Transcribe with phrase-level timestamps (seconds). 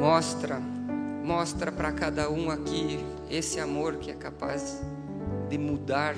[0.00, 0.58] Mostra,
[1.22, 2.98] mostra para cada um aqui
[3.30, 4.80] esse amor que é capaz
[5.46, 6.14] de mudar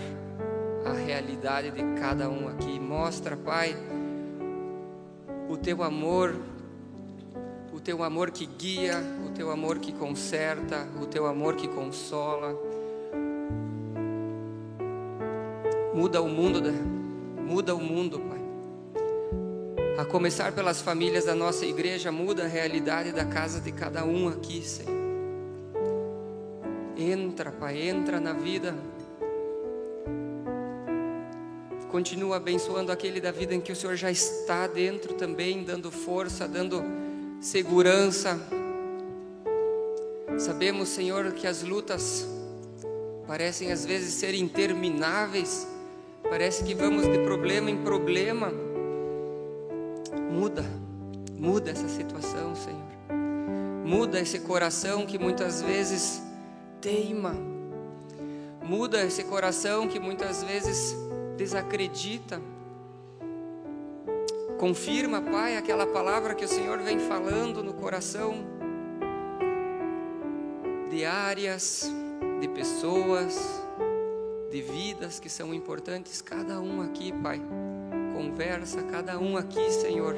[0.86, 2.78] a realidade de cada um aqui.
[2.78, 3.74] Mostra, Pai,
[5.48, 6.32] o teu amor,
[7.72, 12.56] o teu amor que guia, o teu amor que conserta, o teu amor que consola.
[15.92, 16.62] Muda o mundo,
[17.44, 18.41] muda o mundo, Pai.
[20.02, 24.26] A começar pelas famílias da nossa igreja, muda a realidade da casa de cada um
[24.26, 24.90] aqui, Senhor.
[26.98, 28.74] Entra, Pai, entra na vida
[31.88, 36.48] Continua abençoando aquele da vida em que o Senhor já está dentro também, dando força,
[36.48, 36.82] dando
[37.40, 38.40] segurança.
[40.36, 42.26] Sabemos, Senhor, que as lutas
[43.24, 45.64] parecem às vezes ser intermináveis,
[46.28, 48.71] parece que vamos de problema em problema.
[50.32, 50.64] Muda,
[51.38, 52.80] muda essa situação, Senhor.
[53.84, 56.22] Muda esse coração que muitas vezes
[56.80, 57.36] teima.
[58.62, 60.96] Muda esse coração que muitas vezes
[61.36, 62.40] desacredita.
[64.58, 68.36] Confirma, Pai, aquela palavra que o Senhor vem falando no coração
[70.90, 71.92] de áreas,
[72.40, 73.38] de pessoas,
[74.50, 77.40] de vidas que são importantes, cada um aqui, Pai.
[78.12, 80.14] Conversa, cada um aqui, Senhor.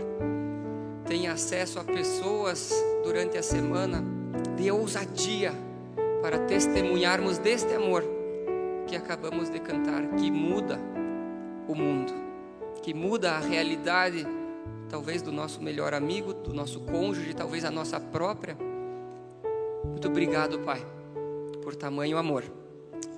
[1.06, 4.02] Tem acesso a pessoas durante a semana
[4.56, 5.52] de ousadia
[6.22, 8.02] para testemunharmos deste amor
[8.86, 10.78] que acabamos de cantar, que muda
[11.68, 12.12] o mundo,
[12.82, 14.26] que muda a realidade,
[14.88, 18.56] talvez do nosso melhor amigo, do nosso cônjuge, talvez a nossa própria.
[19.84, 20.84] Muito obrigado, Pai,
[21.62, 22.44] por tamanho amor.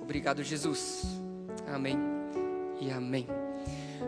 [0.01, 1.03] Obrigado, Jesus.
[1.67, 1.97] Amém
[2.79, 3.46] e amém.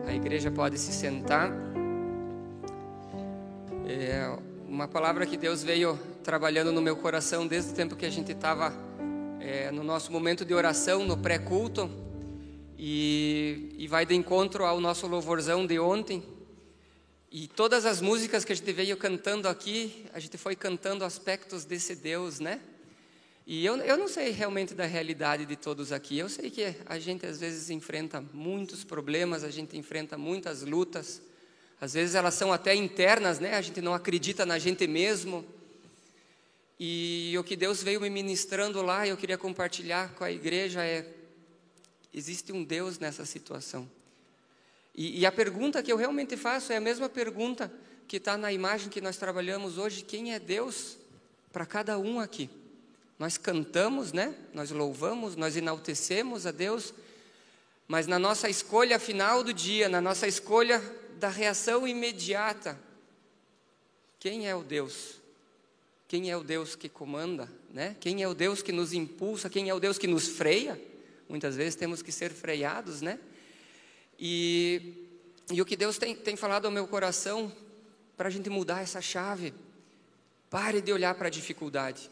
[0.06, 1.52] A igreja pode se sentar.
[3.88, 4.38] É
[4.68, 8.32] uma palavra que Deus veio trabalhando no meu coração desde o tempo que a gente
[8.32, 8.74] estava
[9.40, 11.90] é, no nosso momento de oração, no pré-culto
[12.78, 16.24] e, e vai de encontro ao nosso louvorzão de ontem.
[17.32, 21.66] E todas as músicas que a gente veio cantando aqui, a gente foi cantando aspectos
[21.66, 22.60] desse Deus, né?
[23.52, 26.20] E eu, eu não sei realmente da realidade de todos aqui.
[26.20, 31.20] Eu sei que a gente às vezes enfrenta muitos problemas, a gente enfrenta muitas lutas.
[31.82, 33.56] Às vezes elas são até internas, né?
[33.56, 35.44] A gente não acredita na gente mesmo.
[36.80, 41.12] E o que Deus veio me ministrando lá, eu queria compartilhar com a igreja é
[42.14, 43.90] Existe um Deus nessa situação.
[44.94, 47.74] E, e a pergunta que eu realmente faço é a mesma pergunta
[48.08, 50.98] que está na imagem que nós trabalhamos hoje: quem é Deus
[51.52, 52.48] para cada um aqui?
[53.20, 54.34] Nós cantamos, né?
[54.54, 56.94] Nós louvamos, nós enaltecemos a Deus,
[57.86, 60.82] mas na nossa escolha final do dia, na nossa escolha
[61.20, 62.80] da reação imediata,
[64.18, 65.20] quem é o Deus?
[66.08, 67.96] Quem é o Deus que comanda, né?
[68.00, 69.50] Quem é o Deus que nos impulsa?
[69.50, 70.82] Quem é o Deus que nos freia?
[71.28, 73.20] Muitas vezes temos que ser freados, né?
[74.18, 75.08] E,
[75.52, 77.52] e o que Deus tem, tem falado ao meu coração
[78.18, 79.54] para a gente mudar essa chave.
[80.50, 82.10] Pare de olhar para a dificuldade.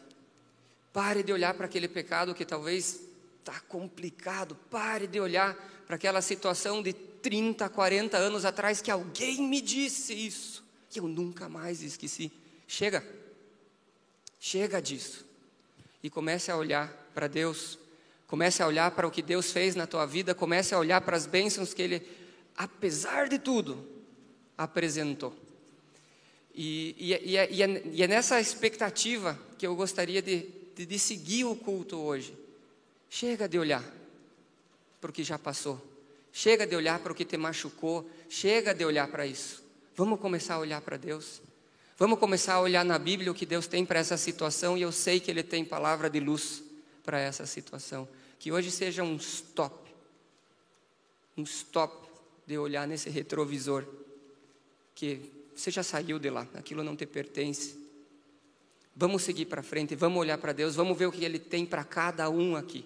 [0.98, 2.98] Pare de olhar para aquele pecado que talvez
[3.38, 4.56] está complicado.
[4.68, 5.54] Pare de olhar
[5.86, 11.06] para aquela situação de 30, 40 anos atrás que alguém me disse isso e eu
[11.06, 12.32] nunca mais esqueci.
[12.66, 13.06] Chega.
[14.40, 15.24] Chega disso.
[16.02, 17.78] E comece a olhar para Deus
[18.26, 21.16] Comece a olhar para o que Deus fez na tua vida, comece a olhar para
[21.16, 22.02] as bênçãos que Ele,
[22.56, 23.88] apesar de tudo,
[24.56, 25.32] apresentou.
[26.52, 30.86] E, e, e, é, e, é, e é, nessa expectativa que eu gostaria de, de,
[30.86, 32.38] de seguir o culto hoje.
[33.10, 33.82] Chega de olhar
[35.00, 35.80] para o que já passou,
[36.32, 39.62] chega de olhar para o que te machucou, chega de olhar para isso.
[39.96, 41.40] Vamos começar a olhar para Deus.
[41.96, 44.92] Vamos começar a olhar na Bíblia o que Deus tem para essa situação e eu
[44.92, 46.62] sei que Ele tem palavra de luz
[47.02, 48.08] para essa situação.
[48.38, 49.74] Que hoje seja um stop,
[51.36, 52.08] um stop
[52.46, 53.84] de olhar nesse retrovisor,
[54.94, 55.20] que
[55.56, 57.77] você já saiu de lá, aquilo não te pertence.
[59.00, 61.84] Vamos seguir para frente, vamos olhar para Deus, vamos ver o que Ele tem para
[61.84, 62.84] cada um aqui.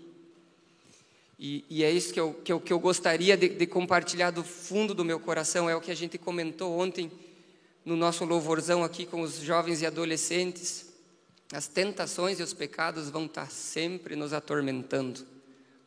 [1.38, 4.44] E, e, é isso que eu, que eu, que eu gostaria de, de compartilhar do
[4.44, 7.10] fundo do meu coração, é o que a gente comentou ontem
[7.82, 10.92] no nosso louvorzão aqui com os jovens e adolescentes.
[11.50, 15.26] As tentações e os pecados vão estar sempre nos atormentando.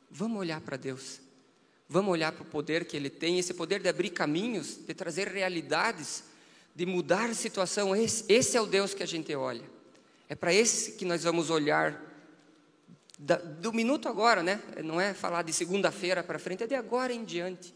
[0.10, 1.20] Vamos olhar para Deus.
[1.88, 5.28] Vamos olhar para o poder que Ele tem, esse poder de abrir caminhos, de trazer
[5.28, 6.24] realidades,
[6.76, 7.96] de mudar a situação.
[7.96, 9.75] Esse, esse é o Deus que a gente olha.
[10.28, 12.02] É para esse que nós vamos olhar
[13.18, 14.62] da, do minuto agora, né?
[14.84, 17.74] Não é falar de segunda-feira para frente, é de agora em diante.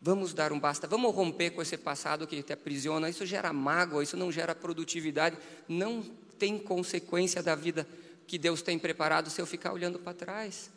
[0.00, 3.08] Vamos dar um basta, vamos romper com esse passado que te aprisiona.
[3.08, 5.36] Isso gera mágoa, isso não gera produtividade.
[5.68, 6.02] Não
[6.38, 7.86] tem consequência da vida
[8.26, 10.70] que Deus tem preparado se eu ficar olhando para trás,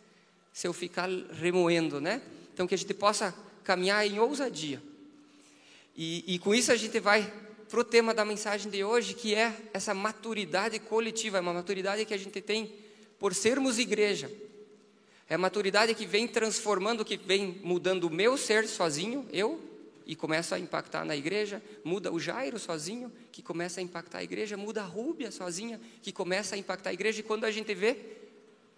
[0.53, 2.21] se eu ficar remoendo, né?
[2.53, 3.33] Então que a gente possa
[3.63, 4.81] caminhar em ousadia.
[5.95, 7.31] E, e com isso a gente vai
[7.69, 12.03] para o tema da mensagem de hoje, que é essa maturidade coletiva, é uma maturidade
[12.03, 12.73] que a gente tem
[13.19, 14.31] por sermos igreja.
[15.29, 19.61] É a maturidade que vem transformando, que vem mudando o meu ser sozinho, eu,
[20.03, 24.23] e começa a impactar na igreja, muda o Jairo sozinho, que começa a impactar a
[24.23, 27.71] igreja, muda a Rúbia sozinha, que começa a impactar a igreja, e quando a gente
[27.75, 27.95] vê,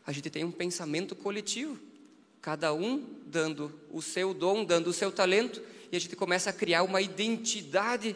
[0.06, 1.80] a gente tem um pensamento coletivo,
[2.42, 6.54] cada um dando o seu dom, dando o seu talento, e a gente começa a
[6.54, 8.14] criar uma identidade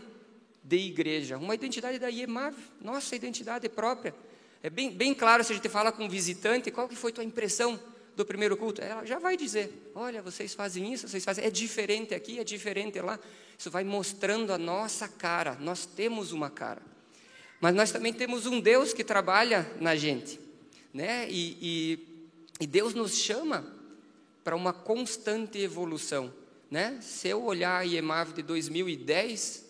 [0.66, 4.16] de igreja, uma identidade da IEMAV, nossa identidade própria.
[4.64, 7.24] É bem, bem claro se a gente fala com um visitante, qual que foi tua
[7.24, 7.80] impressão
[8.16, 11.46] do primeiro culto, ela já vai dizer: olha, vocês fazem isso, vocês fazem.
[11.46, 13.20] É diferente aqui, é diferente lá.
[13.58, 15.56] Isso vai mostrando a nossa cara.
[15.60, 16.82] Nós temos uma cara.
[17.62, 20.40] Mas nós também temos um Deus que trabalha na gente.
[20.94, 21.28] Né?
[21.30, 22.08] E, e,
[22.62, 23.66] e Deus nos chama
[24.44, 26.34] para uma constante evolução.
[26.72, 26.98] Né?
[27.02, 29.65] Se eu olhar a IEMAV de 2010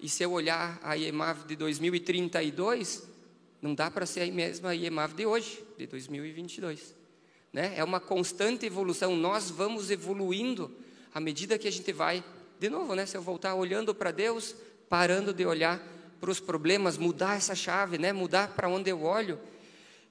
[0.00, 3.06] e se eu olhar a IEMAV de 2032,
[3.60, 6.98] não dá para ser a mesma IEMAV de hoje, de 2022
[7.52, 7.74] né?
[7.76, 9.16] É uma constante evolução.
[9.16, 10.70] Nós vamos evoluindo
[11.14, 12.22] à medida que a gente vai,
[12.58, 13.06] de novo, né?
[13.06, 14.54] Se eu voltar olhando para Deus,
[14.88, 15.82] parando de olhar
[16.20, 18.12] para os problemas, mudar essa chave, né?
[18.12, 19.38] Mudar para onde eu olho.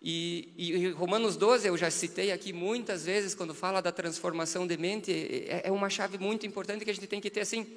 [0.02, 4.78] E, e, Romanos 12, eu já citei aqui muitas vezes, quando fala da transformação de
[4.78, 7.68] mente, é, é uma chave muito importante que a gente tem que ter assim,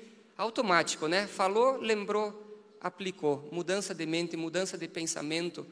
[0.41, 1.27] automático, né?
[1.27, 2.33] Falou, lembrou,
[2.81, 3.49] aplicou.
[3.53, 5.67] Mudança de mente, mudança de pensamento.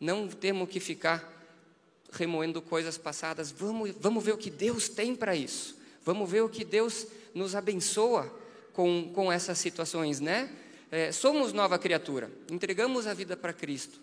[0.00, 1.36] Não temos que ficar
[2.10, 5.76] remoendo coisas passadas, vamos, vamos ver o que Deus tem para isso.
[6.04, 8.32] Vamos ver o que Deus nos abençoa
[8.72, 10.50] com, com essas situações, né?
[10.90, 14.00] É, somos nova criatura, entregamos a vida para Cristo.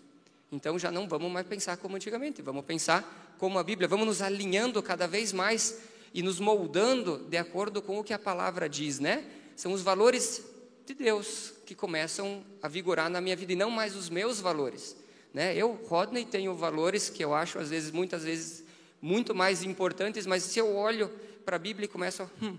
[0.52, 4.22] Então já não vamos mais pensar como antigamente, vamos pensar como a Bíblia, vamos nos
[4.22, 5.80] alinhando cada vez mais
[6.14, 9.26] e nos moldando de acordo com o que a palavra diz, né?
[9.56, 10.44] São os valores
[10.86, 14.96] de Deus que começam a vigorar na minha vida e não mais os meus valores.
[15.34, 15.56] Né?
[15.56, 18.64] Eu, Rodney, tenho valores que eu acho, às vezes, muitas vezes,
[19.02, 21.10] muito mais importantes, mas se eu olho
[21.44, 22.30] para a Bíblia e começo a.
[22.42, 22.58] Hum,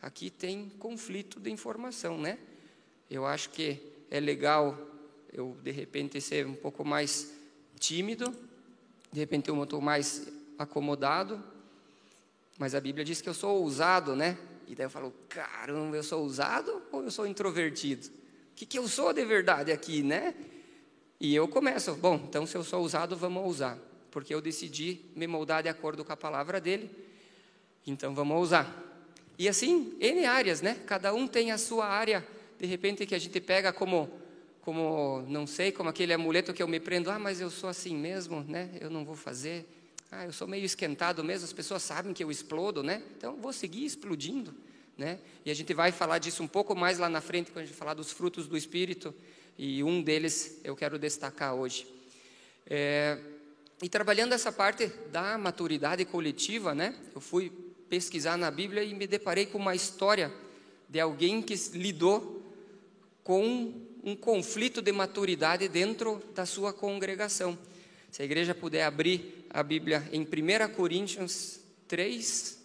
[0.00, 2.38] aqui tem conflito de informação, né?
[3.10, 3.80] Eu acho que
[4.10, 4.78] é legal
[5.32, 7.32] eu, de repente, ser um pouco mais
[7.78, 8.32] tímido,
[9.12, 11.42] de repente eu estou mais acomodado,
[12.56, 14.38] mas a Bíblia diz que eu sou ousado, né?
[14.68, 18.08] E daí eu falo, caramba, eu sou ousado ou eu sou introvertido?
[18.08, 20.34] O que, que eu sou de verdade aqui, né?
[21.20, 23.78] E eu começo, bom, então se eu sou ousado, vamos ousar,
[24.10, 26.90] porque eu decidi me moldar de acordo com a palavra dele,
[27.86, 28.82] então vamos ousar.
[29.38, 30.80] E assim, N áreas, né?
[30.86, 32.26] Cada um tem a sua área,
[32.58, 34.10] de repente que a gente pega como,
[34.60, 37.96] como não sei, como aquele amuleto que eu me prendo, ah, mas eu sou assim
[37.96, 38.70] mesmo, né?
[38.80, 39.66] Eu não vou fazer.
[40.16, 43.02] Ah, eu sou meio esquentado mesmo, as pessoas sabem que eu explodo, né?
[43.16, 44.54] Então vou seguir explodindo,
[44.96, 45.18] né?
[45.44, 47.76] E a gente vai falar disso um pouco mais lá na frente, quando a gente
[47.76, 49.12] falar dos frutos do Espírito
[49.58, 51.84] e um deles eu quero destacar hoje.
[52.64, 53.18] É,
[53.82, 57.50] e trabalhando essa parte da maturidade coletiva, né, eu fui
[57.90, 60.32] pesquisar na Bíblia e me deparei com uma história
[60.88, 62.40] de alguém que lidou
[63.24, 63.74] com
[64.04, 67.58] um conflito de maturidade dentro da sua congregação.
[68.12, 72.58] Se a igreja puder abrir a Bíblia em 1 Coríntios 3,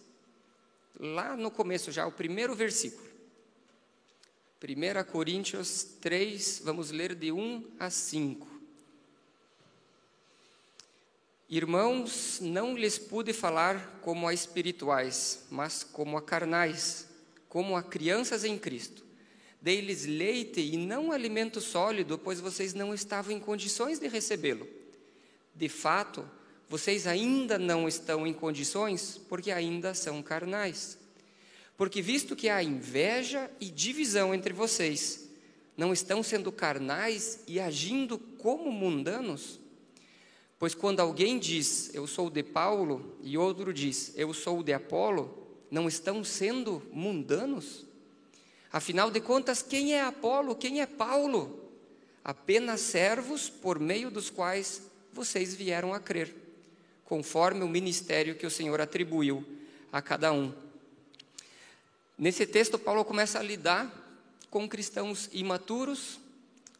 [0.98, 3.08] lá no começo já, o primeiro versículo.
[4.60, 8.44] 1 Coríntios 3, vamos ler de 1 a 5.
[11.48, 17.06] Irmãos, não lhes pude falar como a espirituais, mas como a carnais,
[17.48, 19.04] como a crianças em Cristo.
[19.62, 24.66] Dei-lhes leite e não alimento sólido, pois vocês não estavam em condições de recebê-lo.
[25.54, 26.28] De fato,
[26.70, 30.96] vocês ainda não estão em condições, porque ainda são carnais.
[31.76, 35.28] Porque visto que há inveja e divisão entre vocês,
[35.76, 39.58] não estão sendo carnais e agindo como mundanos?
[40.60, 45.48] Pois quando alguém diz, eu sou de Paulo, e outro diz, eu sou de Apolo,
[45.72, 47.84] não estão sendo mundanos?
[48.72, 51.68] Afinal de contas, quem é Apolo, quem é Paulo?
[52.22, 56.32] Apenas servos por meio dos quais vocês vieram a crer,
[57.10, 59.44] conforme o ministério que o Senhor atribuiu
[59.90, 60.54] a cada um.
[62.16, 63.92] Nesse texto, Paulo começa a lidar
[64.48, 66.20] com cristãos imaturos,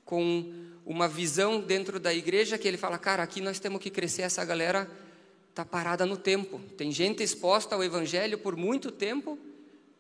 [0.05, 0.49] com
[0.87, 4.45] uma visão dentro da igreja que ele fala, cara, aqui nós temos que crescer, essa
[4.45, 4.89] galera
[5.49, 6.61] está parada no tempo.
[6.77, 9.37] Tem gente exposta ao evangelho por muito tempo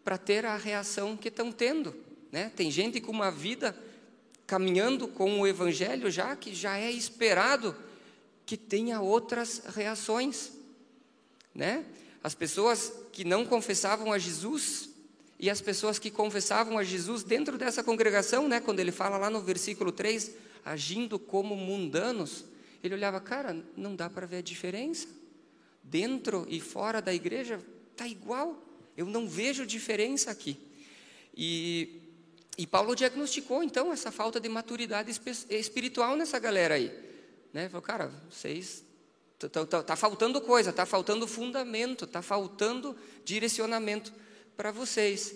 [0.04, 1.92] para ter a reação que estão tendo.
[2.30, 2.52] Né?
[2.54, 3.76] Tem gente com uma vida
[4.46, 7.74] caminhando com o evangelho já que já é esperado
[8.50, 10.50] que tenha outras reações,
[11.54, 11.84] né?
[12.20, 14.90] As pessoas que não confessavam a Jesus
[15.38, 19.30] e as pessoas que confessavam a Jesus dentro dessa congregação, né, quando ele fala lá
[19.30, 20.32] no versículo 3,
[20.64, 22.44] agindo como mundanos,
[22.82, 25.06] ele olhava, cara, não dá para ver a diferença.
[25.84, 27.64] Dentro e fora da igreja
[27.94, 28.60] tá igual.
[28.96, 30.58] Eu não vejo diferença aqui.
[31.36, 32.00] E,
[32.58, 35.08] e Paulo diagnosticou então essa falta de maturidade
[35.48, 37.09] espiritual nessa galera aí.
[37.52, 37.68] Né?
[37.68, 38.84] Falou, cara, vocês
[39.46, 44.12] Está tá, faltando coisa, está faltando fundamento, está faltando direcionamento
[44.54, 45.34] para vocês.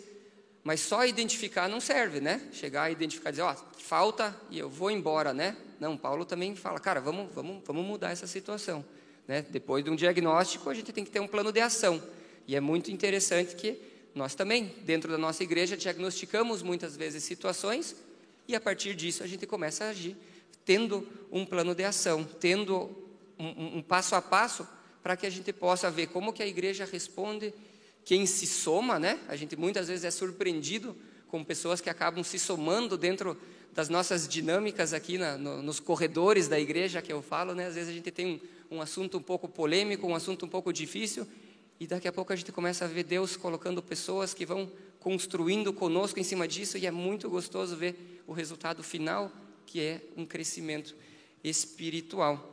[0.63, 2.47] Mas só identificar não serve, né?
[2.53, 5.57] Chegar a identificar, dizer, ó, falta e eu vou embora, né?
[5.81, 8.85] Não, Paulo também fala, cara, vamos, vamos, vamos mudar essa situação.
[9.27, 9.41] Né?
[9.49, 12.03] Depois de um diagnóstico, a gente tem que ter um plano de ação.
[12.47, 13.81] E é muito interessante que
[14.15, 17.97] nós também, dentro da nossa igreja, diagnosticamos muitas vezes situações
[18.47, 20.15] e a partir disso a gente começa a agir,
[20.65, 22.91] tendo um plano de ação, tendo
[23.39, 24.67] um, um passo a passo
[25.03, 27.53] para que a gente possa ver como que a igreja responde,
[28.05, 29.19] quem se soma, né?
[29.29, 30.97] A gente muitas vezes é surpreendido
[31.29, 33.37] com pessoas que acabam se somando dentro
[33.73, 37.67] das nossas dinâmicas aqui na, no, nos corredores da igreja que eu falo, né?
[37.67, 38.41] Às vezes a gente tem
[38.71, 41.27] um, um assunto um pouco polêmico, um assunto um pouco difícil,
[41.81, 45.73] e daqui a pouco a gente começa a ver Deus colocando pessoas que vão construindo
[45.73, 49.31] conosco em cima disso, e é muito gostoso ver o resultado final,
[49.67, 50.95] que é um crescimento
[51.43, 52.53] espiritual.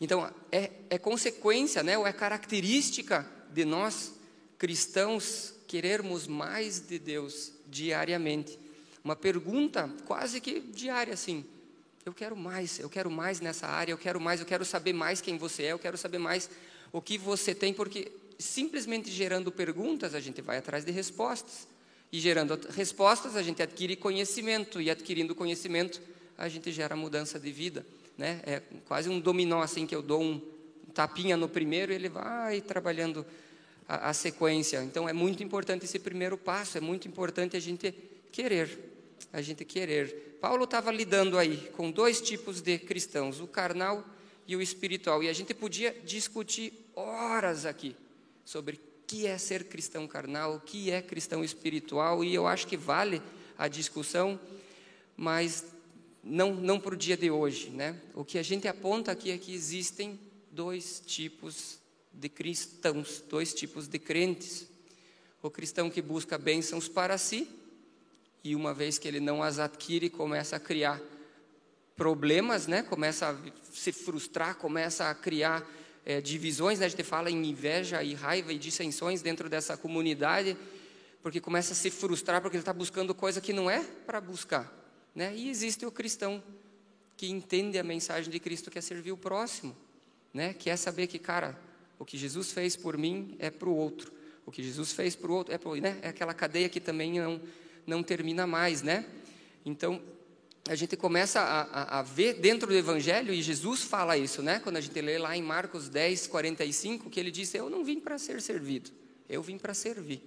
[0.00, 4.14] Então, é, é consequência, né, ou é característica de nós
[4.58, 8.58] cristãos querermos mais de Deus diariamente.
[9.04, 11.44] Uma pergunta quase que diária, assim.
[12.04, 15.20] Eu quero mais, eu quero mais nessa área, eu quero mais, eu quero saber mais
[15.20, 16.50] quem você é, eu quero saber mais
[16.92, 21.66] o que você tem, porque simplesmente gerando perguntas a gente vai atrás de respostas.
[22.10, 26.02] E gerando respostas a gente adquire conhecimento, e adquirindo conhecimento
[26.44, 27.84] a gente gera mudança de vida
[28.16, 28.40] né?
[28.44, 30.40] É quase um dominó assim que eu dou um
[30.94, 33.24] tapinha no primeiro e ele vai trabalhando
[33.88, 34.82] a, a sequência.
[34.84, 37.92] Então é muito importante esse primeiro passo, é muito importante a gente
[38.30, 38.78] querer,
[39.32, 40.38] a gente querer.
[40.40, 44.04] Paulo estava lidando aí com dois tipos de cristãos, o carnal
[44.46, 47.96] e o espiritual, e a gente podia discutir horas aqui
[48.44, 52.66] sobre o que é ser cristão carnal, o que é cristão espiritual, e eu acho
[52.66, 53.22] que vale
[53.56, 54.38] a discussão,
[55.16, 55.64] mas
[56.22, 57.70] não, não para o dia de hoje.
[57.70, 57.96] Né?
[58.14, 60.18] O que a gente aponta aqui é que existem
[60.50, 61.78] dois tipos
[62.12, 64.66] de cristãos, dois tipos de crentes.
[65.42, 67.48] O cristão que busca bênçãos para si,
[68.44, 71.00] e uma vez que ele não as adquire, começa a criar
[71.96, 72.82] problemas, né?
[72.82, 73.36] começa a
[73.72, 75.68] se frustrar, começa a criar
[76.04, 76.78] é, divisões.
[76.78, 76.86] Né?
[76.86, 80.56] A gente fala em inveja e raiva e dissensões dentro dessa comunidade,
[81.22, 84.81] porque começa a se frustrar porque ele está buscando coisa que não é para buscar.
[85.14, 85.34] Né?
[85.36, 86.42] E existe o cristão
[87.16, 89.76] que entende a mensagem de Cristo, que é servir o próximo,
[90.32, 90.54] né?
[90.54, 91.58] que é saber que, cara,
[91.98, 94.12] o que Jesus fez por mim é para o outro,
[94.44, 95.98] o que Jesus fez para o outro é, pro, né?
[96.02, 97.40] é aquela cadeia que também não,
[97.86, 98.82] não termina mais.
[98.82, 99.06] Né?
[99.64, 100.02] Então,
[100.68, 104.60] a gente começa a, a, a, ver dentro do Evangelho, e Jesus fala isso, né?
[104.60, 108.00] quando a gente lê lá em Marcos 10, 45, que ele disse: Eu não vim
[108.00, 108.90] para ser servido,
[109.28, 110.22] eu vim para servir.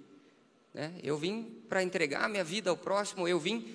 [0.73, 0.93] Né?
[1.01, 3.65] Eu vim para entregar a minha vida ao próximo, eu vim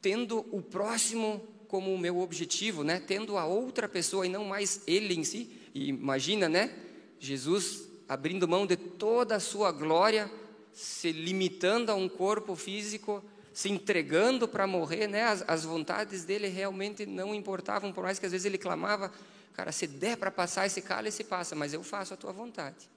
[0.00, 3.00] tendo o próximo como o meu objetivo, né?
[3.04, 5.50] Tendo a outra pessoa e não mais ele em si.
[5.74, 6.74] E imagina, né?
[7.18, 10.30] Jesus abrindo mão de toda a sua glória,
[10.72, 13.22] se limitando a um corpo físico,
[13.52, 15.24] se entregando para morrer, né?
[15.24, 19.10] As, as, vontades dele realmente não importavam, por mais que às vezes ele clamava,
[19.54, 22.88] cara, se der para passar esse cálice, passa, mas eu faço a tua vontade.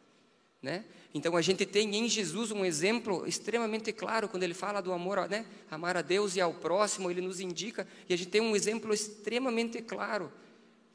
[0.61, 0.83] Né?
[1.13, 5.27] Então a gente tem em Jesus um exemplo extremamente claro quando ele fala do amor,
[5.27, 5.45] né?
[5.69, 8.93] amar a Deus e ao próximo, ele nos indica, e a gente tem um exemplo
[8.93, 10.31] extremamente claro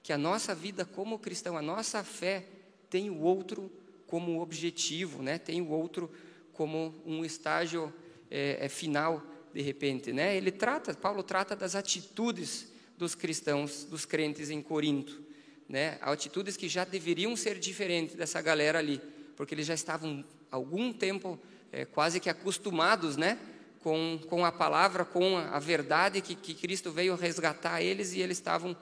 [0.02, 2.44] que a nossa vida como cristão, a nossa fé
[2.88, 3.71] tem o outro
[4.06, 5.37] como objetivo, né?
[5.37, 6.09] tem o outro
[6.52, 7.92] como um estágio
[8.30, 9.21] é, é, final
[9.52, 10.12] de repente.
[10.12, 10.37] Né?
[10.37, 15.21] Ele trata, Paulo trata das atitudes dos cristãos, dos crentes em Corinto,
[15.68, 15.99] né?
[16.00, 19.00] atitudes que já deveriam ser diferentes dessa galera ali
[19.36, 21.38] porque eles já estavam algum tempo
[21.72, 23.38] é, quase que acostumados, né?
[23.82, 28.38] Com, com a palavra, com a, verdade que, que Cristo veio resgatar eles e eles
[28.38, 28.74] estavam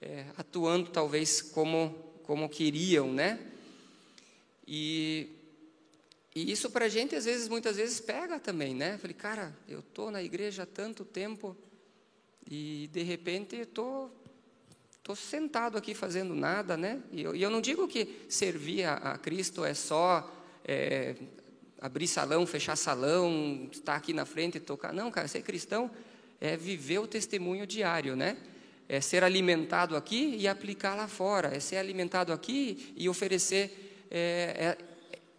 [0.00, 3.40] é, atuando talvez como, como queriam, né?
[4.66, 5.28] E,
[6.34, 8.98] e isso para a gente, às vezes, muitas vezes pega também, né?
[8.98, 11.56] Falei, cara, eu estou na igreja há tanto tempo
[12.48, 14.12] e de repente estou
[15.06, 17.00] Estou sentado aqui fazendo nada, né?
[17.12, 20.28] E eu, e eu não digo que servir a, a Cristo é só
[20.64, 21.14] é,
[21.80, 24.92] abrir salão, fechar salão, estar aqui na frente e tocar.
[24.92, 25.88] Não, cara, ser cristão
[26.40, 28.36] é viver o testemunho diário, né?
[28.88, 31.54] É ser alimentado aqui e aplicar lá fora.
[31.54, 34.18] É ser alimentado aqui e oferecer é,
[34.58, 34.78] é,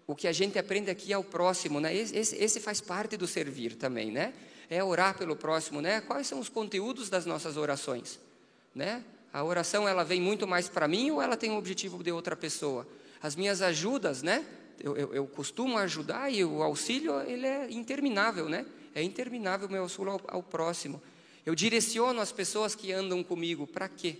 [0.07, 1.93] o que a gente aprende aqui ao próximo, né?
[1.93, 4.33] Esse, esse, faz parte do servir também, né?
[4.69, 5.99] É orar pelo próximo, né?
[5.99, 8.17] Quais são os conteúdos das nossas orações,
[8.73, 9.03] né?
[9.33, 12.35] A oração ela vem muito mais para mim ou ela tem um objetivo de outra
[12.35, 12.87] pessoa?
[13.21, 14.45] As minhas ajudas, né?
[14.79, 18.65] Eu, eu, eu costumo ajudar e o auxílio ele é interminável, né?
[18.93, 21.01] É interminável o meu auxílio ao, ao próximo.
[21.45, 23.65] Eu direciono as pessoas que andam comigo.
[23.65, 24.17] Para quê?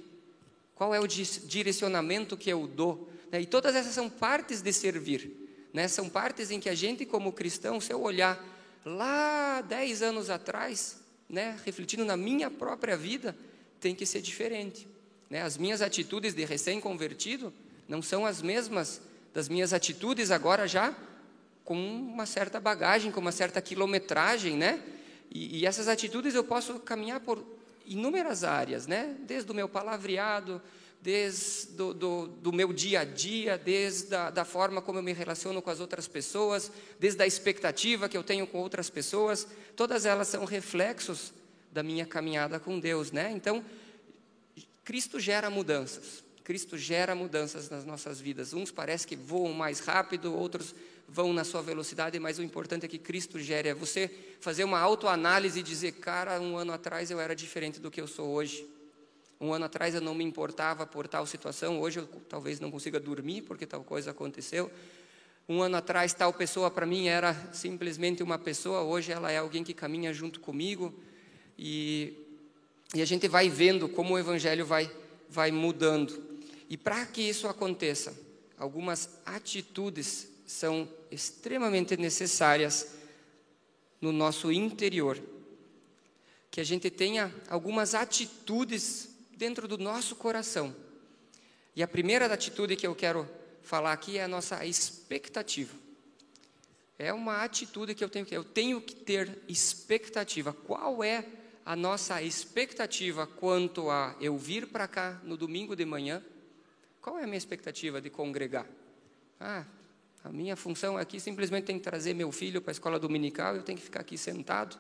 [0.74, 3.10] Qual é o direcionamento que eu dou?
[3.32, 3.42] Né?
[3.42, 5.70] E todas essas são partes de servir.
[5.74, 5.88] Né?
[5.88, 8.44] São partes em que a gente, como cristão, se eu olhar
[8.86, 13.38] lá dez anos atrás, né, refletindo na minha própria vida,
[13.80, 14.88] tem que ser diferente.
[15.29, 15.41] Né?
[15.41, 17.53] As minhas atitudes de recém-convertido
[17.88, 19.01] não são as mesmas
[19.34, 20.96] das minhas atitudes agora já
[21.63, 24.81] com uma certa bagagem, com uma certa quilometragem, né?
[25.29, 27.43] E, e, essas atitudes eu posso caminhar por
[27.86, 29.17] inúmeras áreas, né?
[29.27, 30.62] Desde o meu palavreado,
[31.01, 35.12] desde do, do, do meu dia a dia, desde a, da forma como eu me
[35.12, 40.05] relaciono com as outras pessoas, desde a expectativa que eu tenho com outras pessoas, todas
[40.05, 41.34] elas são reflexos
[41.72, 43.29] da minha caminhada com Deus, né?
[43.36, 43.63] Então,
[44.88, 46.24] Cristo gera mudanças.
[46.46, 48.53] Cristo gera mudanças nas nossas vidas.
[48.53, 50.74] Uns parece que voam mais rápido, outros
[51.06, 53.67] vão na sua velocidade, mas o importante é que Cristo gere.
[53.67, 57.91] É você fazer uma autoanálise e dizer, cara, um ano atrás eu era diferente do
[57.91, 58.65] que eu sou hoje.
[59.41, 62.98] Um ano atrás eu não me importava por tal situação, hoje eu talvez não consiga
[62.98, 64.72] dormir porque tal coisa aconteceu.
[65.50, 69.65] Um ano atrás tal pessoa para mim era simplesmente uma pessoa, hoje ela é alguém
[69.65, 70.98] que caminha junto comigo.
[71.60, 72.26] E,
[72.94, 74.89] e a gente vai vendo como o Evangelho vai,
[75.29, 76.24] vai mudando.
[76.70, 78.17] E para que isso aconteça,
[78.58, 82.88] algumas atitudes são extremamente necessárias
[84.00, 85.22] no nosso interior.
[86.50, 90.75] Que a gente tenha algumas atitudes dentro do nosso coração.
[91.75, 93.29] E a primeira atitude que eu quero
[93.62, 95.75] falar aqui é a nossa expectativa.
[96.98, 100.51] É uma atitude que eu tenho que eu tenho que ter expectativa.
[100.51, 101.24] Qual é a
[101.75, 106.24] nossa expectativa quanto a eu vir para cá no domingo de manhã?
[107.01, 108.66] Qual é a minha expectativa de congregar?
[109.40, 109.66] Ah,
[110.24, 113.64] a minha função aqui simplesmente tem que trazer meu filho para a escola dominical, eu
[113.64, 114.77] tenho que ficar aqui sentado.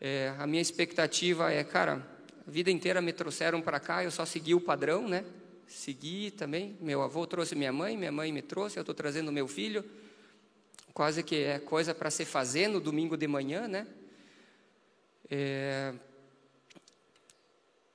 [0.00, 2.06] É, a minha expectativa é, cara,
[2.46, 5.24] a vida inteira me trouxeram para cá, eu só segui o padrão, né?
[5.66, 6.76] Segui também.
[6.80, 9.84] Meu avô trouxe minha mãe, minha mãe me trouxe, eu estou trazendo meu filho.
[10.92, 13.86] Quase que é coisa para se fazer no domingo de manhã, né?
[15.30, 15.94] É,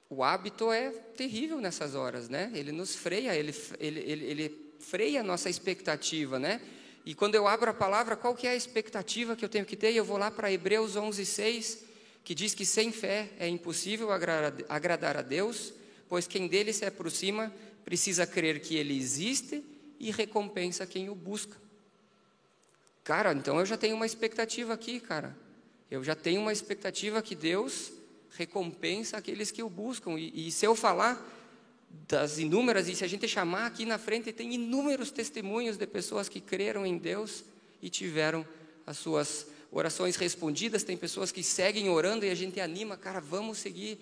[0.10, 2.52] o hábito é terrível nessas horas, né?
[2.56, 6.60] Ele nos freia, ele, ele, ele, ele freia a nossa expectativa, né?
[7.06, 9.76] E quando eu abro a palavra, qual que é a expectativa que eu tenho que
[9.76, 9.94] ter?
[9.94, 11.80] Eu vou lá para Hebreus 11:6,
[12.24, 15.74] que diz que sem fé é impossível agradar a Deus,
[16.08, 17.54] pois quem dele se aproxima
[17.86, 19.64] precisa crer que ele existe
[20.00, 21.58] e recompensa quem o busca.
[23.04, 25.36] Cara, então eu já tenho uma expectativa aqui, cara.
[25.90, 27.92] Eu já tenho uma expectativa que Deus
[28.38, 30.20] recompensa aqueles que o buscam.
[30.20, 31.20] E, e se eu falar
[32.08, 36.30] das inúmeras, e se a gente chamar aqui na frente, tem inúmeros testemunhos de pessoas
[36.30, 37.44] que creram em Deus
[37.82, 38.46] e tiveram
[38.86, 40.84] as suas orações respondidas.
[40.84, 43.98] Tem pessoas que seguem orando e a gente anima, cara, vamos seguir.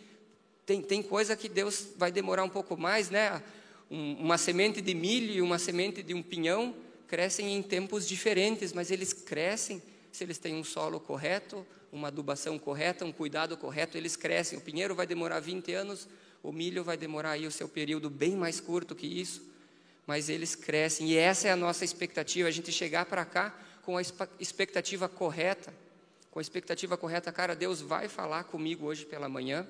[0.66, 3.42] Tem, tem coisa que Deus vai demorar um pouco mais, né?
[3.90, 6.76] Um, uma semente de milho e uma semente de um pinhão
[7.08, 12.58] crescem em tempos diferentes, mas eles crescem se eles têm um solo correto, uma adubação
[12.60, 14.58] correta, um cuidado correto, eles crescem.
[14.58, 16.08] O pinheiro vai demorar 20 anos,
[16.44, 19.42] o milho vai demorar aí o seu período bem mais curto que isso,
[20.06, 21.10] mas eles crescem.
[21.10, 24.02] E essa é a nossa expectativa, a gente chegar para cá com a
[24.40, 25.74] expectativa correta,
[26.30, 29.68] com a expectativa correta, cara, Deus vai falar comigo hoje pela manhã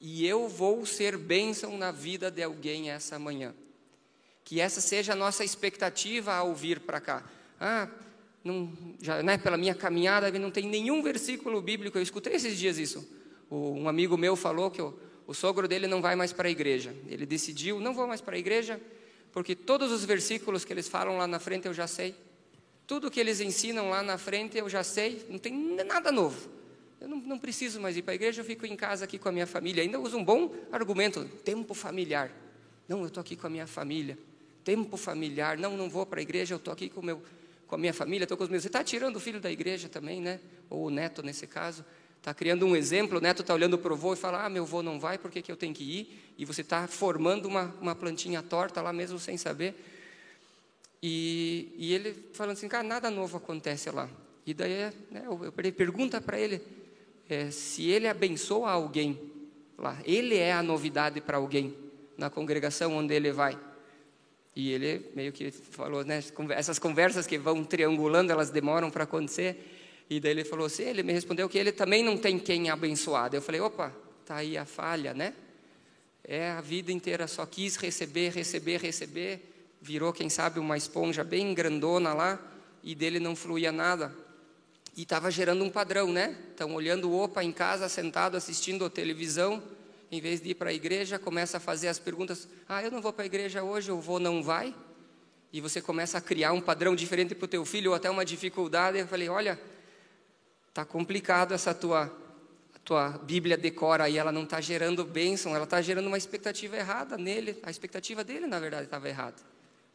[0.00, 3.54] e eu vou ser bênção na vida de alguém essa manhã.
[4.44, 7.24] Que essa seja a nossa expectativa ao vir para cá.
[7.60, 7.88] Ah,
[8.48, 11.98] não, já, né, pela minha caminhada, não tem nenhum versículo bíblico.
[11.98, 13.06] Eu escutei esses dias isso.
[13.50, 16.50] O, um amigo meu falou que eu, o sogro dele não vai mais para a
[16.50, 16.94] igreja.
[17.06, 18.80] Ele decidiu, não vou mais para a igreja,
[19.32, 22.14] porque todos os versículos que eles falam lá na frente eu já sei.
[22.86, 25.52] Tudo que eles ensinam lá na frente eu já sei, não tem
[25.84, 26.48] nada novo.
[26.98, 29.28] Eu não, não preciso mais ir para a igreja, eu fico em casa aqui com
[29.28, 29.82] a minha família.
[29.82, 32.32] Ainda uso um bom argumento, tempo familiar.
[32.88, 34.18] Não, eu estou aqui com a minha família.
[34.64, 35.58] Tempo familiar.
[35.58, 37.22] Não, não vou para a igreja, eu estou aqui com, meu,
[37.68, 38.62] com a minha família, estou com os meus.
[38.62, 40.40] Você está tirando o filho da igreja também, né?
[40.70, 41.84] Ou o neto nesse caso.
[42.16, 44.64] Está criando um exemplo, o neto está olhando para o vô e fala, ah, meu
[44.64, 46.32] vô não vai, por que, que eu tenho que ir?
[46.36, 49.74] E você está formando uma, uma plantinha torta lá mesmo sem saber.
[51.00, 54.08] E, e ele falando assim, cara, nada novo acontece lá.
[54.44, 56.60] E daí né, eu, eu pergunta para ele,
[57.28, 59.20] é, se ele abençoa alguém
[59.76, 61.76] lá, ele é a novidade para alguém
[62.16, 63.56] na congregação onde ele vai.
[64.54, 66.22] E ele meio que falou, né,
[66.56, 70.04] essas conversas que vão triangulando, elas demoram para acontecer.
[70.10, 73.30] E daí ele falou assim, ele me respondeu que ele também não tem quem abençoar.
[73.32, 73.92] Eu falei, opa,
[74.24, 75.34] tá aí a falha, né?
[76.24, 79.40] É a vida inteira só quis receber, receber, receber,
[79.80, 82.38] virou quem sabe uma esponja bem grandona lá
[82.82, 84.14] e dele não fluía nada.
[84.96, 86.36] E estava gerando um padrão, né?
[86.54, 89.62] Então olhando opa em casa, sentado assistindo a televisão,
[90.10, 93.00] em vez de ir para a igreja, começa a fazer as perguntas: "Ah, eu não
[93.00, 94.74] vou para a igreja hoje, eu vou não vai?"
[95.52, 98.24] E você começa a criar um padrão diferente para o teu filho ou até uma
[98.24, 98.98] dificuldade.
[98.98, 99.58] Eu falei: "Olha,
[100.78, 102.06] Está complicado essa tua,
[102.84, 107.18] tua Bíblia decora aí, ela não está gerando bênção, ela está gerando uma expectativa errada
[107.18, 107.58] nele.
[107.64, 109.42] A expectativa dele, na verdade, estava errada.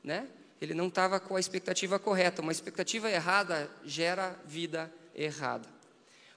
[0.04, 0.28] Né?
[0.60, 2.41] Ele não estava com a expectativa correta.
[2.41, 5.69] Uma expectativa errada gera vida errada.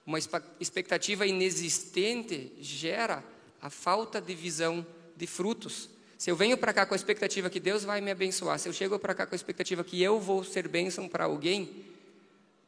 [0.07, 0.21] Uma
[0.61, 3.25] expectativa inexistente gera
[3.61, 5.89] a falta de visão de frutos.
[6.19, 8.73] Se eu venho para cá com a expectativa que Deus vai me abençoar, se eu
[8.73, 11.85] chego para cá com a expectativa que eu vou ser bênção para alguém,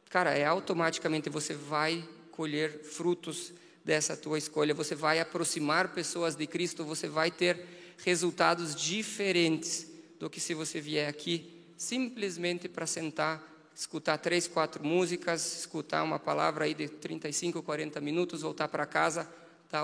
[0.09, 3.51] cara, é automaticamente você vai colher frutos
[3.83, 7.65] dessa tua escolha, você vai aproximar pessoas de Cristo, você vai ter
[8.03, 9.87] resultados diferentes
[10.19, 13.41] do que se você vier aqui simplesmente para sentar,
[13.73, 19.27] escutar três, quatro músicas, escutar uma palavra aí de 35, 40 minutos, voltar para casa,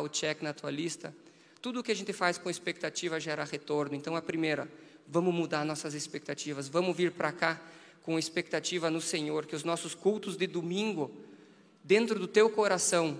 [0.01, 1.15] o check na tua lista.
[1.61, 3.95] Tudo o que a gente faz com expectativa gera retorno.
[3.95, 4.69] Então, a primeira,
[5.07, 7.61] vamos mudar nossas expectativas, vamos vir para cá
[8.01, 11.11] com expectativa no Senhor, que os nossos cultos de domingo,
[11.83, 13.17] dentro do teu coração,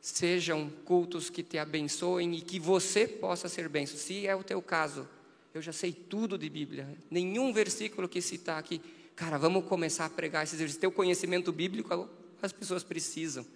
[0.00, 3.98] sejam cultos que te abençoem e que você possa ser benção.
[3.98, 5.06] Se é o teu caso,
[5.52, 8.80] eu já sei tudo de Bíblia, nenhum versículo que citar aqui.
[9.14, 10.80] Cara, vamos começar a pregar esses versículos.
[10.80, 12.08] Teu conhecimento bíblico,
[12.42, 13.46] as pessoas precisam,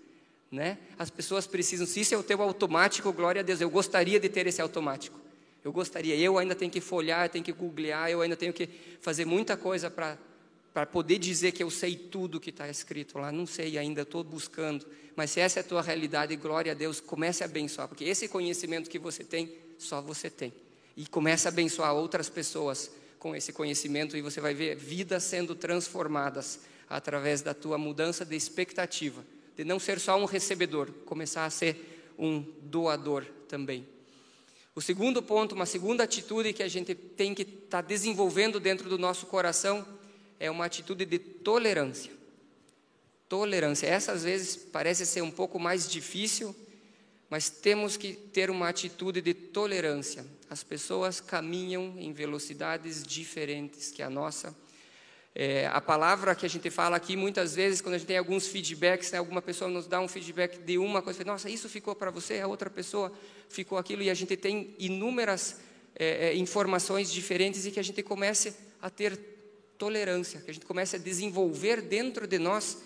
[0.50, 0.78] né?
[0.98, 1.86] As pessoas precisam.
[1.86, 3.60] Se isso é o teu automático, glória a Deus.
[3.60, 5.18] Eu gostaria de ter esse automático.
[5.64, 6.16] Eu gostaria.
[6.16, 8.68] Eu ainda tenho que folhear, tenho que googlear, eu ainda tenho que
[9.00, 13.30] fazer muita coisa para poder dizer que eu sei tudo que está escrito lá.
[13.30, 14.86] Não sei ainda, estou buscando.
[15.14, 18.28] Mas se essa é a tua realidade, glória a Deus, comece a abençoar, porque esse
[18.28, 20.52] conhecimento que você tem, só você tem.
[20.96, 25.54] E comece a abençoar outras pessoas com esse conhecimento e você vai ver vidas sendo
[25.54, 29.24] transformadas através da tua mudança de expectativa,
[29.58, 33.84] de não ser só um recebedor, começar a ser um doador também.
[34.72, 38.88] O segundo ponto, uma segunda atitude que a gente tem que estar tá desenvolvendo dentro
[38.88, 39.84] do nosso coração
[40.38, 42.12] é uma atitude de tolerância.
[43.28, 43.88] Tolerância.
[43.88, 46.54] Essa às vezes parece ser um pouco mais difícil,
[47.28, 50.24] mas temos que ter uma atitude de tolerância.
[50.48, 54.54] As pessoas caminham em velocidades diferentes que a nossa.
[55.40, 58.48] É, a palavra que a gente fala aqui, muitas vezes, quando a gente tem alguns
[58.48, 62.10] feedbacks, né, alguma pessoa nos dá um feedback de uma coisa, nossa, isso ficou para
[62.10, 63.12] você, a outra pessoa
[63.48, 65.60] ficou aquilo, e a gente tem inúmeras
[65.94, 69.16] é, é informações diferentes e que a gente comece a ter
[69.78, 72.78] tolerância, que a gente comece a desenvolver dentro de nós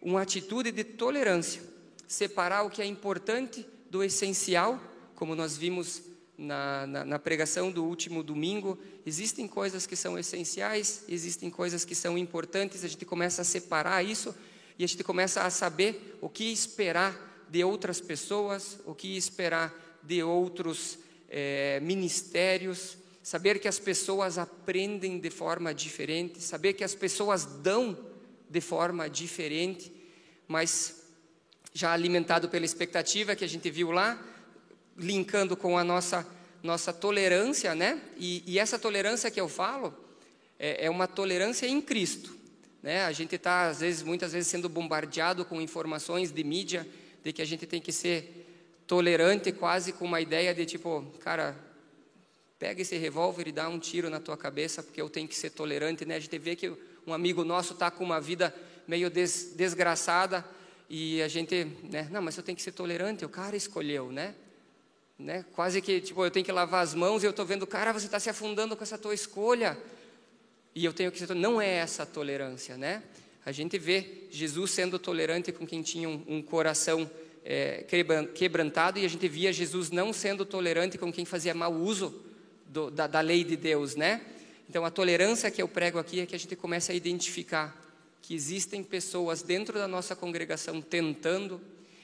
[0.00, 1.60] uma atitude de tolerância,
[2.08, 4.80] separar o que é importante do essencial,
[5.14, 6.00] como nós vimos
[6.40, 8.78] na, na, na, pregação do último domingo.
[9.04, 14.02] Existem coisas que são essenciais, existem coisas que são importantes, a gente começa a separar
[14.02, 14.34] isso
[14.78, 19.74] e a gente começa a saber o que esperar de outras pessoas, o que esperar
[20.02, 20.98] de outros
[21.28, 27.98] é, ministérios, saber que as pessoas aprendem de forma diferente, saber que as pessoas dão
[28.48, 29.92] de forma diferente,
[30.48, 31.02] mas
[31.74, 34.18] já alimentado pela expectativa que a gente viu lá,
[35.00, 36.26] linkando com a nossa
[36.62, 38.00] nossa tolerância, né?
[38.16, 39.94] E, e essa tolerância que eu falo
[40.58, 42.36] é, é uma tolerância em Cristo,
[42.82, 43.04] né?
[43.04, 46.86] A gente está às vezes, muitas vezes, sendo bombardeado com informações de mídia
[47.22, 48.46] de que a gente tem que ser
[48.86, 51.56] tolerante, quase com uma ideia de tipo, cara,
[52.58, 55.50] pega esse revólver e dá um tiro na tua cabeça, porque eu tenho que ser
[55.50, 56.16] tolerante, né?
[56.16, 56.70] A gente vê que
[57.06, 58.54] um amigo nosso está com uma vida
[58.86, 60.44] meio des, desgraçada
[60.88, 62.08] e a gente, né?
[62.10, 64.34] Não, mas eu tenho que ser tolerante, o cara escolheu, né?
[65.20, 65.44] Né?
[65.54, 68.06] Quase que, tipo, eu tenho que lavar as mãos e eu estou vendo, cara, você
[68.06, 69.78] está se afundando com essa tua escolha.
[70.74, 73.02] E eu tenho que ser, não é essa tolerância, né?
[73.44, 77.10] A gente vê Jesus sendo tolerante com quem tinha um, um coração
[77.44, 77.84] é,
[78.34, 82.14] quebrantado e a gente via Jesus não sendo tolerante com quem fazia mau uso
[82.66, 84.20] do, da, da lei de Deus, né?
[84.68, 87.76] Então, a tolerância que eu prego aqui é que a gente comece a identificar
[88.22, 91.60] que existem pessoas dentro da nossa congregação tentando,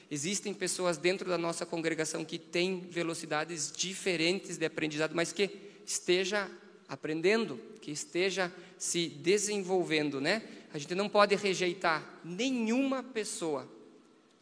[0.09, 5.49] existem pessoas dentro da nossa congregação que têm velocidades diferentes de aprendizado, mas que
[5.85, 6.49] esteja
[6.87, 10.43] aprendendo, que esteja se desenvolvendo, né?
[10.73, 13.67] A gente não pode rejeitar nenhuma pessoa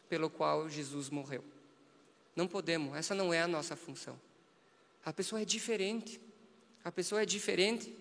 [0.08, 1.42] pelo qual Jesus morreu.
[2.34, 4.18] Não podemos, essa não é a nossa função.
[5.04, 6.20] A pessoa é diferente,
[6.84, 7.92] a pessoa é diferente,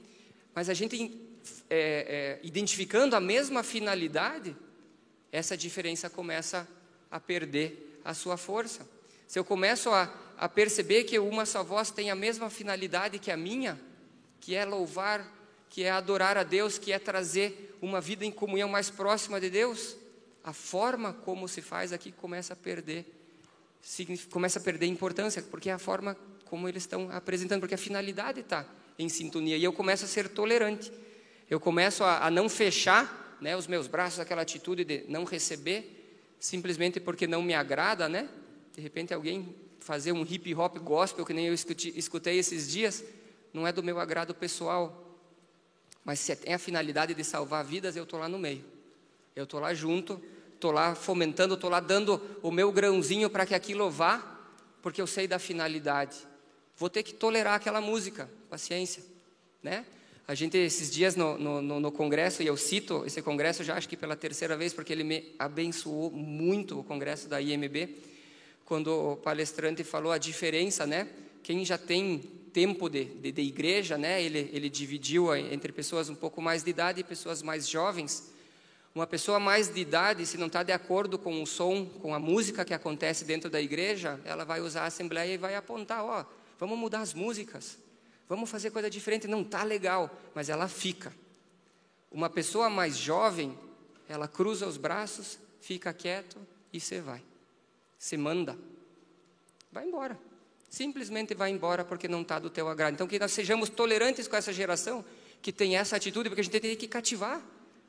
[0.54, 1.20] mas a gente
[1.70, 4.56] é, é, identificando a mesma finalidade,
[5.32, 6.68] essa diferença começa
[7.16, 8.86] a perder a sua força.
[9.26, 13.32] Se eu começo a, a perceber que uma só voz tem a mesma finalidade que
[13.32, 13.80] a minha,
[14.42, 15.26] que é louvar,
[15.70, 19.50] que é adorar a Deus, que é trazer uma vida em comunhão mais próxima de
[19.50, 19.96] Deus,
[20.44, 23.06] a forma como se faz aqui começa a perder
[24.30, 28.42] começa a perder importância, porque é a forma como eles estão apresentando, porque a finalidade
[28.42, 28.66] está
[28.98, 29.56] em sintonia.
[29.58, 30.92] E eu começo a ser tolerante,
[31.50, 35.95] eu começo a, a não fechar né, os meus braços, aquela atitude de não receber,
[36.46, 38.30] simplesmente porque não me agrada, né?
[38.74, 43.04] De repente alguém fazer um hip hop gospel, que nem eu escutei, esses dias,
[43.52, 45.04] não é do meu agrado pessoal.
[46.04, 48.64] Mas se tem a finalidade de salvar vidas, eu estou lá no meio.
[49.36, 50.22] Eu estou lá junto,
[50.54, 54.24] estou lá fomentando, estou lá dando o meu grãozinho para que aquilo vá,
[54.84, 56.16] porque eu sei da finalidade.
[56.78, 59.04] Vou ter que tolerar aquela música, paciência,
[59.64, 59.84] né?
[60.28, 63.88] A gente, esses dias no, no, no, congresso, e eu cito esse congresso já acho
[63.88, 67.96] que pela terceira vez, porque ele me abençoou muito, o congresso da IMB,
[68.66, 71.08] quando o palestrante falou a diferença, né?
[71.44, 72.18] Quem já tem
[72.52, 74.20] tempo de, de, de igreja, né?
[74.20, 78.32] Ele, ele dividiu entre pessoas um pouco mais de idade e pessoas mais jovens.
[78.96, 82.20] Uma pessoa mais de idade, se não está de acordo com o som, com a
[82.20, 86.26] música que acontece dentro da igreja, ela vai usar a assembleia e vai apontar, ó,
[86.58, 87.78] vamos mudar as músicas,
[88.28, 91.14] vamos fazer coisa diferente, não está legal, mas ela fica.
[92.12, 93.58] Uma pessoa mais jovem,
[94.08, 96.38] ela cruza os braços, fica quieto
[96.72, 97.22] e você vai.
[97.98, 98.58] Você manda.
[99.72, 100.20] Vai embora.
[100.70, 102.94] Simplesmente vai embora porque não está do teu agrado.
[102.94, 105.04] Então que nós sejamos tolerantes com essa geração
[105.42, 107.42] que tem essa atitude, porque a gente tem que cativar.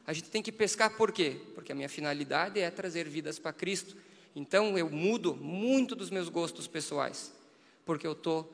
[0.07, 1.40] A gente tem que pescar por quê?
[1.55, 3.96] Porque a minha finalidade é trazer vidas para Cristo.
[4.37, 7.33] Então eu mudo muito dos meus gostos pessoais,
[7.85, 8.53] porque eu estou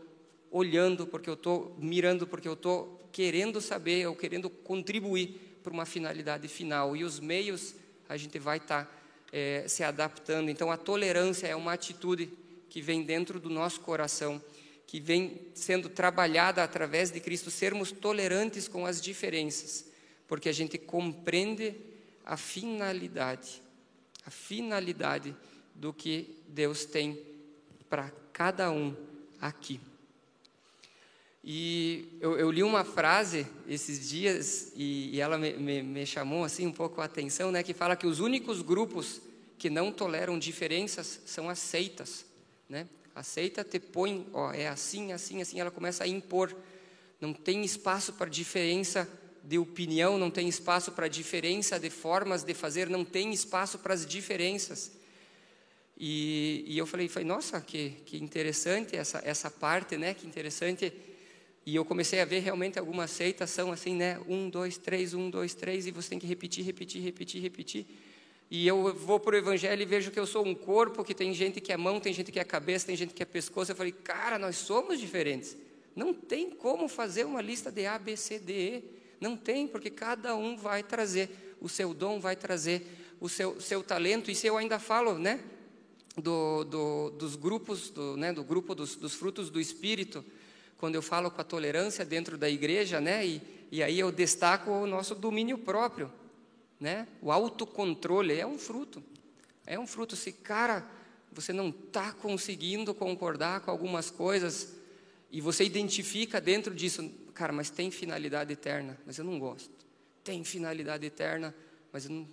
[0.53, 5.87] olhando, porque eu estou mirando, porque eu estou querendo saber, ou querendo contribuir para uma
[5.87, 6.95] finalidade final.
[6.95, 7.75] E os meios
[8.09, 8.91] a gente vai estar tá,
[9.33, 10.51] é, se adaptando.
[10.51, 12.31] Então a tolerância é uma atitude
[12.69, 14.43] que vem dentro do nosso coração,
[14.87, 19.87] que vem sendo trabalhada através de Cristo, sermos tolerantes com as diferenças,
[20.29, 21.75] porque a gente compreende
[22.25, 23.63] a finalidade,
[24.25, 25.35] a finalidade
[25.75, 27.19] do que Deus tem
[27.89, 28.95] para cada um
[29.41, 29.81] aqui.
[31.45, 36.45] E eu, eu, li uma frase esses dias e, e ela me, me, me, chamou
[36.45, 37.65] assim um pouco a atenção, né?
[37.65, 39.21] Que fala que os únicos grupos
[39.59, 42.25] que não toleram diferenças são as seitas,
[42.69, 42.87] né?
[43.15, 46.55] A seita te põe, ó, é assim, assim, assim, ela começa a impor.
[47.21, 49.09] Não tem espaço para diferença
[49.43, 53.93] de opinião, não tem espaço para diferença de formas de fazer, não tem espaço para
[53.93, 54.93] as diferenças.
[55.99, 60.15] E, e eu falei, falei, nossa, que, que interessante essa, essa parte, né?
[60.15, 60.93] Que interessante
[61.65, 64.19] e eu comecei a ver realmente algumas seitas são assim, né?
[64.29, 67.87] Um, dois, três, um, dois, três, e você tem que repetir, repetir, repetir, repetir.
[68.51, 71.33] E eu vou para o Evangelho e vejo que eu sou um corpo, que tem
[71.33, 73.71] gente que é mão, tem gente que é cabeça, tem gente que é pescoço.
[73.71, 75.57] Eu falei, cara, nós somos diferentes.
[75.95, 78.85] Não tem como fazer uma lista de A, B, C, D, E.
[79.21, 82.85] Não tem, porque cada um vai trazer o seu dom, vai trazer
[83.21, 84.31] o seu, seu talento.
[84.31, 85.41] E se eu ainda falo, né?
[86.15, 90.23] Do, do, dos grupos, do, né, do grupo dos, dos frutos do Espírito,
[90.83, 93.25] quando eu falo com a tolerância dentro da igreja, né?
[93.25, 93.41] E,
[93.71, 96.13] e aí eu destaco o nosso domínio próprio,
[96.81, 97.07] né?
[97.21, 99.01] O autocontrole é um fruto,
[99.65, 100.17] é um fruto.
[100.17, 100.85] Se cara,
[101.31, 104.75] você não está conseguindo concordar com algumas coisas
[105.31, 109.71] e você identifica dentro disso, cara, mas tem finalidade eterna, mas eu não gosto.
[110.25, 111.55] Tem finalidade eterna,
[111.93, 112.27] mas não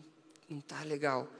[0.57, 1.31] está legal.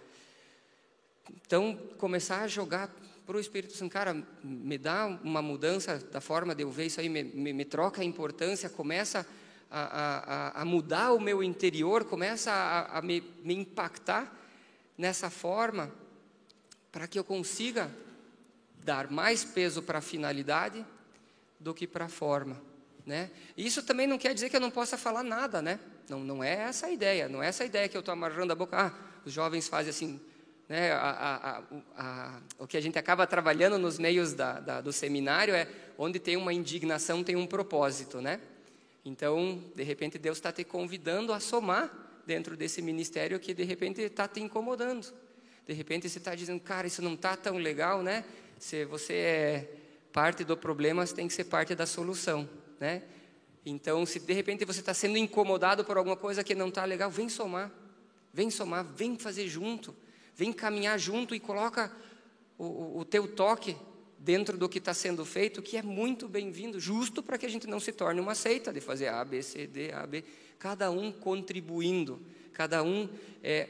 [1.44, 2.96] Então começar a jogar
[3.30, 7.00] para o Espírito Santo, cara, me dá uma mudança da forma de eu ver isso
[7.00, 9.24] aí, me, me, me troca a importância, começa
[9.70, 14.36] a, a, a, mudar o meu interior, começa a, a me, me impactar
[14.98, 15.92] nessa forma,
[16.92, 17.92] para que eu consiga
[18.84, 20.84] dar mais peso para a finalidade
[21.60, 22.60] do que para a forma.
[23.06, 23.30] Né?
[23.56, 25.80] Isso também não quer dizer que eu não possa falar nada, né?
[26.10, 28.54] Não, não é essa a ideia, não é essa a ideia que eu estou amarrando
[28.54, 28.76] a boca.
[28.76, 30.20] Ah, os jovens fazem assim,
[30.70, 31.64] né, a, a,
[31.98, 36.20] a, o que a gente acaba trabalhando nos meios da, da, do seminário é onde
[36.20, 38.22] tem uma indignação, tem um propósito.
[38.22, 38.40] Né?
[39.04, 41.92] Então, de repente, Deus está te convidando a somar
[42.24, 45.12] dentro desse ministério que, de repente, está te incomodando.
[45.66, 48.24] De repente, você está dizendo, cara, isso não está tão legal, né?
[48.60, 49.74] Se você é
[50.14, 52.48] parte do problema, você tem que ser parte da solução,
[52.80, 53.02] né?
[53.66, 57.10] Então, se de repente você está sendo incomodado por alguma coisa que não está legal,
[57.10, 57.72] vem somar,
[58.34, 59.96] vem somar, vem fazer junto
[60.40, 61.92] vem caminhar junto e coloca
[62.58, 63.76] o, o teu toque
[64.18, 67.68] dentro do que está sendo feito, que é muito bem-vindo, justo para que a gente
[67.68, 70.24] não se torne uma seita de fazer A, B, C, D, A, B,
[70.58, 72.22] cada um contribuindo,
[72.54, 73.10] cada um
[73.44, 73.64] é,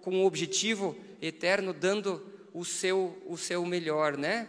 [0.00, 4.48] com o objetivo eterno, dando o seu, o seu melhor, né?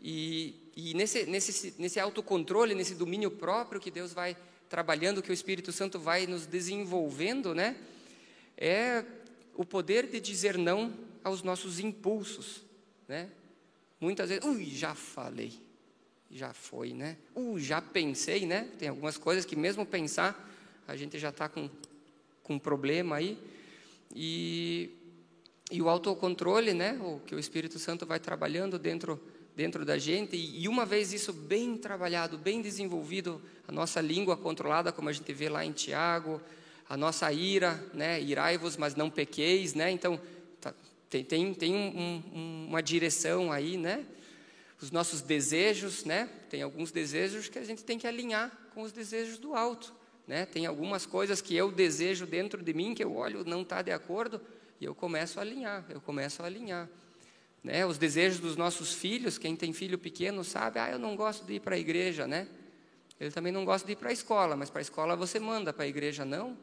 [0.00, 4.36] E, e nesse, nesse, nesse autocontrole, nesse domínio próprio que Deus vai
[4.68, 7.76] trabalhando, que o Espírito Santo vai nos desenvolvendo, né?
[8.56, 9.04] É
[9.56, 12.62] o poder de dizer não aos nossos impulsos,
[13.06, 13.30] né?
[14.00, 15.52] Muitas vezes, ui, já falei,
[16.30, 17.16] já foi, né?
[17.34, 18.68] Ui, já pensei, né?
[18.78, 20.48] Tem algumas coisas que mesmo pensar,
[20.86, 21.68] a gente já está com,
[22.42, 23.38] com um problema aí.
[24.14, 24.90] E,
[25.70, 26.98] e o autocontrole, né?
[27.02, 29.20] O que o Espírito Santo vai trabalhando dentro
[29.58, 34.92] dentro da gente, e uma vez isso bem trabalhado, bem desenvolvido, a nossa língua controlada,
[34.92, 36.40] como a gente vê lá em Tiago,
[36.88, 40.20] a nossa ira, né, irai-vos, mas não pequeis, né, então
[41.08, 44.04] tem, tem, tem um, um, uma direção aí, né,
[44.80, 48.92] os nossos desejos, né, tem alguns desejos que a gente tem que alinhar com os
[48.92, 49.94] desejos do alto,
[50.26, 53.82] né, tem algumas coisas que eu desejo dentro de mim, que eu olho, não está
[53.82, 54.40] de acordo,
[54.80, 56.88] e eu começo a alinhar, eu começo a alinhar.
[57.62, 57.84] Né?
[57.84, 61.54] Os desejos dos nossos filhos, quem tem filho pequeno sabe, ah, eu não gosto de
[61.54, 62.46] ir para a igreja, né?
[63.18, 65.72] Ele também não gosta de ir para a escola, mas para a escola você manda,
[65.72, 66.56] para a igreja não.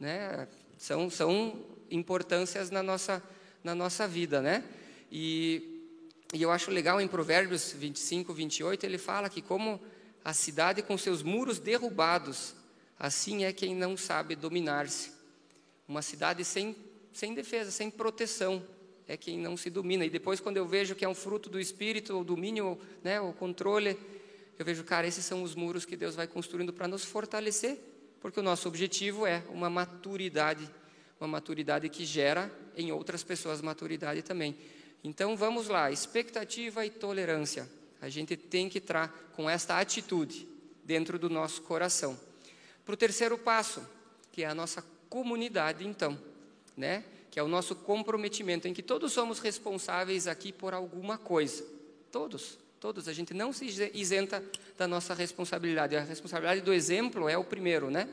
[0.00, 0.48] Né?
[0.78, 3.22] São, são importâncias na nossa,
[3.64, 4.62] na nossa vida, né?
[5.10, 5.80] E,
[6.34, 9.80] e eu acho legal em Provérbios 25, 28, ele fala que como
[10.22, 12.54] a cidade com seus muros derrubados,
[12.98, 15.12] assim é quem não sabe dominar-se.
[15.88, 16.76] Uma cidade sem,
[17.12, 18.62] sem defesa, sem proteção
[19.08, 20.04] é quem não se domina.
[20.04, 23.32] E depois, quando eu vejo que é um fruto do Espírito, o domínio, né, o
[23.32, 23.98] controle,
[24.58, 27.78] eu vejo, cara, esses são os muros que Deus vai construindo para nos fortalecer,
[28.20, 30.70] porque o nosso objetivo é uma maturidade,
[31.20, 34.56] uma maturidade que gera em outras pessoas maturidade também.
[35.02, 37.68] Então, vamos lá, expectativa e tolerância.
[38.00, 40.46] A gente tem que entrar com esta atitude
[40.82, 42.18] dentro do nosso coração.
[42.84, 43.86] Para o terceiro passo,
[44.32, 46.18] que é a nossa comunidade, então,
[46.76, 47.04] né?
[47.34, 51.66] que é o nosso comprometimento, em que todos somos responsáveis aqui por alguma coisa.
[52.12, 53.08] Todos, todos.
[53.08, 54.40] A gente não se isenta
[54.78, 55.96] da nossa responsabilidade.
[55.96, 58.08] A responsabilidade do exemplo é o primeiro, né?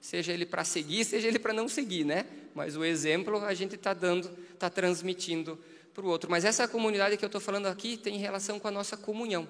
[0.00, 2.24] Seja ele para seguir, seja ele para não seguir, né?
[2.54, 5.58] Mas o exemplo a gente está dando, está transmitindo
[5.94, 6.30] para o outro.
[6.30, 9.48] Mas essa comunidade que eu estou falando aqui tem relação com a nossa comunhão,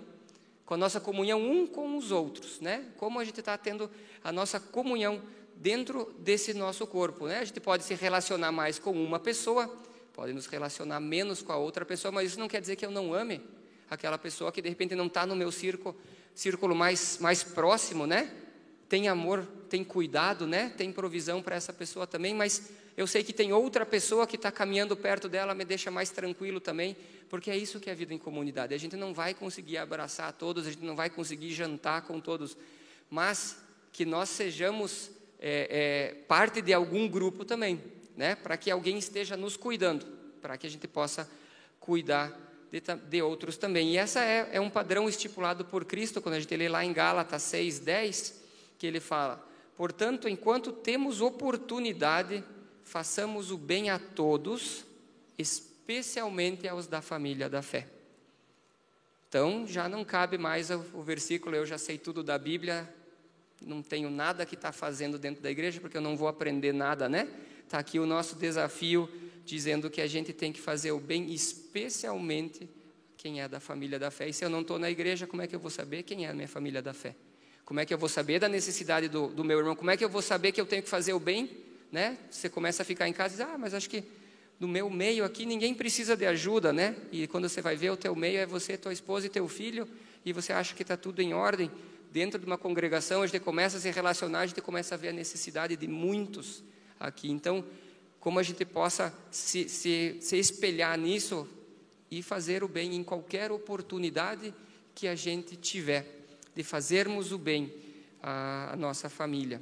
[0.65, 2.85] com a nossa comunhão um com os outros, né?
[2.97, 3.91] Como a gente está tendo
[4.23, 5.21] a nossa comunhão
[5.57, 7.27] dentro desse nosso corpo.
[7.27, 7.39] Né?
[7.39, 9.73] A gente pode se relacionar mais com uma pessoa,
[10.13, 12.91] pode nos relacionar menos com a outra pessoa, mas isso não quer dizer que eu
[12.91, 13.41] não ame
[13.89, 15.95] aquela pessoa que de repente não está no meu círculo,
[16.35, 18.33] círculo mais, mais próximo, né?
[18.89, 20.73] Tem amor, tem cuidado, né?
[20.77, 24.53] Tem provisão para essa pessoa também, mas eu sei que tem outra pessoa que está
[24.53, 26.97] caminhando perto dela, me deixa mais tranquilo também,
[27.29, 28.75] porque é isso que é a vida em comunidade.
[28.75, 32.57] A gente não vai conseguir abraçar todos, a gente não vai conseguir jantar com todos,
[33.09, 33.57] mas
[33.93, 37.83] que nós sejamos é, é, parte de algum grupo também,
[38.17, 38.35] né?
[38.35, 40.07] para que alguém esteja nos cuidando,
[40.41, 41.29] para que a gente possa
[41.81, 42.39] cuidar
[42.71, 43.93] de, de outros também.
[43.93, 46.93] E essa é, é, um padrão estipulado por Cristo, quando a gente lê lá em
[46.93, 48.43] Gálatas 6, 10,
[48.79, 52.43] que ele fala: Portanto, enquanto temos oportunidade,
[52.93, 54.85] façamos o bem a todos,
[55.39, 57.89] especialmente aos da família da fé.
[59.27, 62.87] Então, já não cabe mais o, versículo, eu já sei tudo da Bíblia,
[63.63, 67.09] não tenho nada que está fazendo dentro da igreja, porque eu não vou aprender nada,
[67.09, 67.33] né?
[67.65, 69.09] Está aqui o nosso desafio,
[69.43, 72.69] dizendo que a gente tem que fazer o bem, especialmente
[73.17, 74.29] quem é da família da fé.
[74.29, 76.29] E se eu não estou na igreja, como é que eu vou saber quem é
[76.29, 77.17] a minha família da fé?
[77.65, 79.75] Como é que eu vou saber da necessidade do, do meu irmão?
[79.75, 81.72] Como é que eu vou saber que eu tenho que fazer o bem?
[81.93, 82.17] Né?
[82.31, 84.03] Você começa a ficar em casa e diz, ah, mas acho que
[84.59, 86.97] no meu meio aqui ninguém precisa de ajuda, né?
[87.11, 89.87] E quando você vai ver o teu meio é você, tua esposa e teu filho,
[90.25, 91.71] e você acha que está tudo em ordem
[92.11, 95.09] dentro de uma congregação, a gente começa a se relacionar, a gente começa a ver
[95.09, 96.63] a necessidade de muitos
[96.99, 97.31] aqui.
[97.31, 97.65] Então,
[98.21, 101.49] como a gente possa se, se, se espelhar nisso
[102.11, 104.55] e fazer o bem em qualquer oportunidade
[104.95, 106.07] que a gente tiver,
[106.55, 107.73] de fazermos o bem
[108.23, 109.61] à, à nossa família.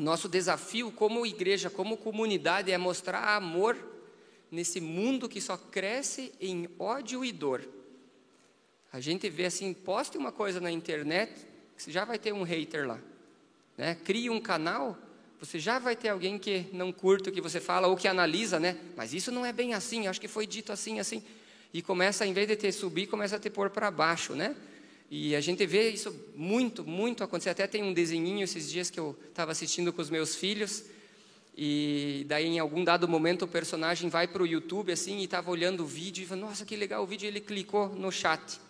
[0.00, 3.76] Nosso desafio como igreja, como comunidade, é mostrar amor
[4.50, 7.68] nesse mundo que só cresce em ódio e dor.
[8.92, 11.46] A gente vê assim, poste uma coisa na internet,
[11.76, 12.98] você já vai ter um hater lá.
[13.76, 13.94] Né?
[13.94, 14.96] Crie um canal,
[15.40, 18.58] você já vai ter alguém que não curta o que você fala ou que analisa,
[18.58, 18.76] né?
[18.96, 21.22] Mas isso não é bem assim, acho que foi dito assim, assim.
[21.72, 24.56] E começa, em vez de ter subir, começa a te pôr para baixo, né?
[25.10, 27.50] E a gente vê isso muito, muito acontecer.
[27.50, 30.84] Até tem um desenhinho esses dias que eu estava assistindo com os meus filhos.
[31.56, 35.50] E daí, em algum dado momento, o personagem vai para o YouTube assim e estava
[35.50, 37.24] olhando o vídeo e falou: Nossa, que legal o vídeo.
[37.24, 38.60] E ele clicou no chat.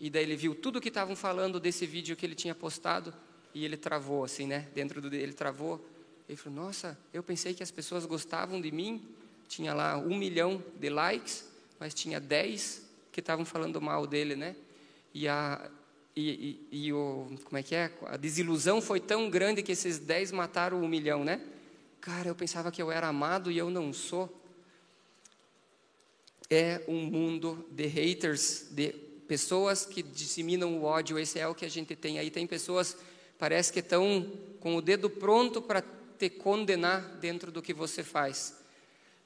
[0.00, 3.14] E daí ele viu tudo que estavam falando desse vídeo que ele tinha postado
[3.54, 4.68] e ele travou assim, né?
[4.74, 5.82] Dentro do ele travou.
[6.28, 9.00] Ele falou: Nossa, eu pensei que as pessoas gostavam de mim.
[9.48, 12.82] Tinha lá um milhão de likes, mas tinha dez
[13.12, 14.56] que estavam falando mal dele, né?
[15.16, 15.70] E a
[16.14, 17.90] e, e, e, o como é que é?
[18.04, 21.40] A desilusão foi tão grande que esses dez mataram um milhão, né?
[22.02, 24.30] Cara, eu pensava que eu era amado e eu não sou.
[26.50, 28.92] É um mundo de haters, de
[29.26, 31.18] pessoas que disseminam o ódio.
[31.18, 32.30] Esse é o que a gente tem aí.
[32.30, 32.94] Tem pessoas,
[33.38, 35.82] parece que estão com o dedo pronto para
[36.18, 38.54] te condenar dentro do que você faz.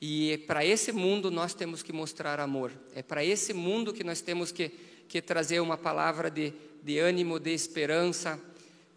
[0.01, 2.73] E para esse mundo nós temos que mostrar amor.
[2.95, 4.73] É para esse mundo que nós temos que,
[5.11, 6.55] que trazer uma palavra de,
[6.85, 8.41] de ânimo, de esperança,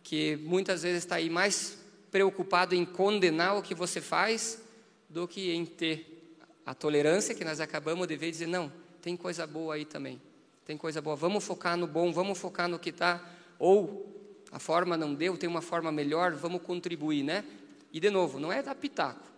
[0.04, 1.80] que muitas vezes está aí mais
[2.12, 4.62] preocupado em condenar o que você faz
[5.10, 9.18] do que em ter a tolerância que nós acabamos de ver e dizer: não, tem
[9.18, 10.22] coisa boa aí também.
[10.64, 11.16] Tem coisa boa.
[11.16, 13.20] Vamos focar no bom, vamos focar no que está.
[13.58, 17.44] Ou a forma não deu, tem uma forma melhor, vamos contribuir, né?
[17.92, 19.32] E de novo, não é dar pitaco,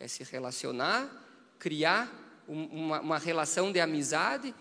[0.00, 1.06] é se relacionar,
[1.58, 4.54] criar uma, uma relação de amizade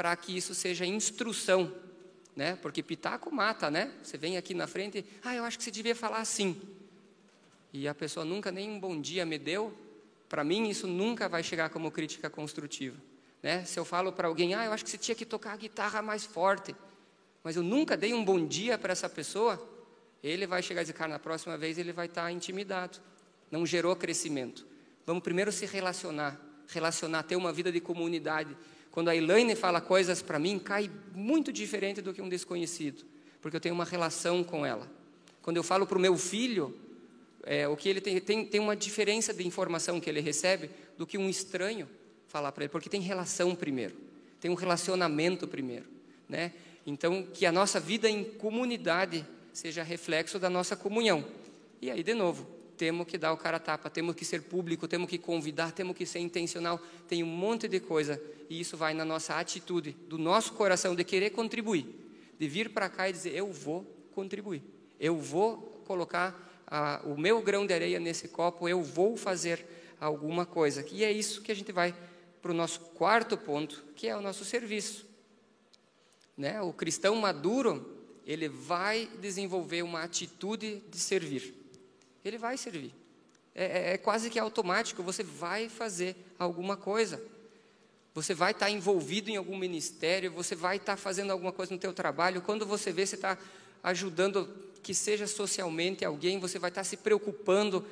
[0.00, 1.70] para que isso seja instrução,
[2.34, 2.56] né?
[2.62, 3.92] Porque pitaco mata, né?
[4.02, 6.58] Você vem aqui na frente, ah, eu acho que você devia falar assim
[7.70, 9.76] e a pessoa nunca nem um bom dia me deu,
[10.26, 12.96] para mim isso nunca vai chegar como crítica construtiva.
[13.42, 13.62] Né?
[13.66, 16.00] Se eu falo para alguém, ah, eu acho que você tinha que tocar a guitarra
[16.00, 16.74] mais forte,
[17.44, 19.62] mas eu nunca dei um bom dia para essa pessoa,
[20.24, 22.98] ele vai chegar e dizer, cara, na próxima vez ele vai estar tá intimidado.
[23.50, 24.66] Não gerou crescimento.
[25.04, 28.56] Vamos primeiro se relacionar, relacionar, ter uma vida de comunidade.
[28.90, 33.04] Quando a Elaine fala coisas para mim, cai muito diferente do que um desconhecido,
[33.40, 34.90] porque eu tenho uma relação com ela.
[35.42, 36.76] Quando eu falo para o meu filho,
[37.44, 41.06] é, o que ele tem, tem, tem uma diferença de informação que ele recebe do
[41.06, 41.88] que um estranho
[42.26, 43.96] falar para ele, porque tem relação primeiro,
[44.40, 45.86] tem um relacionamento primeiro,
[46.28, 46.52] né?
[46.86, 51.24] Então, que a nossa vida em comunidade seja reflexo da nossa comunhão.
[51.80, 52.46] E aí, de novo,
[52.80, 56.06] temos que dar o cara tapa, temos que ser público, temos que convidar, temos que
[56.06, 58.18] ser intencional, tem um monte de coisa,
[58.48, 61.86] e isso vai na nossa atitude, do nosso coração de querer contribuir,
[62.38, 64.62] de vir para cá e dizer: eu vou contribuir,
[64.98, 66.64] eu vou colocar
[67.04, 69.62] o meu grão de areia nesse copo, eu vou fazer
[70.00, 70.82] alguma coisa.
[70.90, 71.94] E é isso que a gente vai
[72.40, 75.06] para o nosso quarto ponto, que é o nosso serviço.
[76.34, 76.62] Né?
[76.62, 81.59] O cristão maduro, ele vai desenvolver uma atitude de servir.
[82.24, 82.94] Ele vai servir.
[83.54, 87.22] É, é, é quase que automático, você vai fazer alguma coisa.
[88.14, 91.92] Você vai estar envolvido em algum ministério, você vai estar fazendo alguma coisa no teu
[91.92, 92.42] trabalho.
[92.42, 93.38] Quando você vê, você está
[93.82, 94.48] ajudando
[94.82, 97.84] que seja socialmente alguém, você vai estar se preocupando,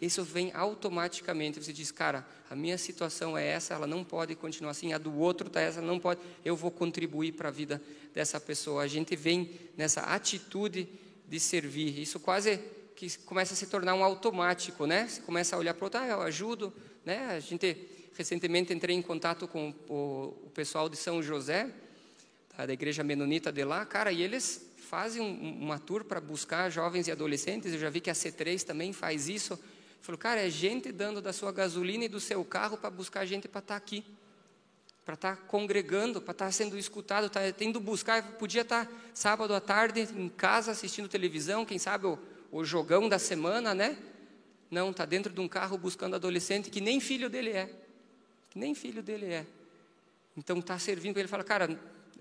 [0.00, 1.62] isso vem automaticamente.
[1.62, 5.14] Você diz, cara, a minha situação é essa, ela não pode continuar assim, a do
[5.18, 7.82] outro está essa, não pode, eu vou contribuir para a vida
[8.14, 8.82] dessa pessoa.
[8.82, 10.88] A gente vem nessa atitude
[11.28, 11.98] de servir.
[12.00, 12.60] Isso quase
[12.96, 15.06] que começa a se tornar um automático, né?
[15.06, 16.72] Você começa a olhar para o outro, ah, eu ajudo,
[17.04, 17.26] né?
[17.36, 17.76] A gente
[18.16, 21.70] recentemente entrei em contato com o, o pessoal de São José,
[22.56, 27.12] da igreja menonita de lá, cara, e eles fazem uma tour para buscar jovens e
[27.12, 27.70] adolescentes.
[27.70, 29.58] Eu já vi que a C3 também faz isso.
[30.00, 33.46] Falou, cara, é gente dando da sua gasolina e do seu carro para buscar gente
[33.46, 34.02] para estar tá aqui,
[35.04, 38.22] para estar tá congregando, para estar tá sendo escutado, tá tendo buscar.
[38.38, 42.18] Podia estar sábado à tarde em casa assistindo televisão, quem sabe o,
[42.50, 43.96] o jogão da semana, né?
[44.70, 47.70] Não, está dentro de um carro buscando adolescente que nem filho dele é,
[48.50, 49.46] que nem filho dele é.
[50.36, 51.28] Então está servindo para ele.
[51.28, 51.78] Fala, cara,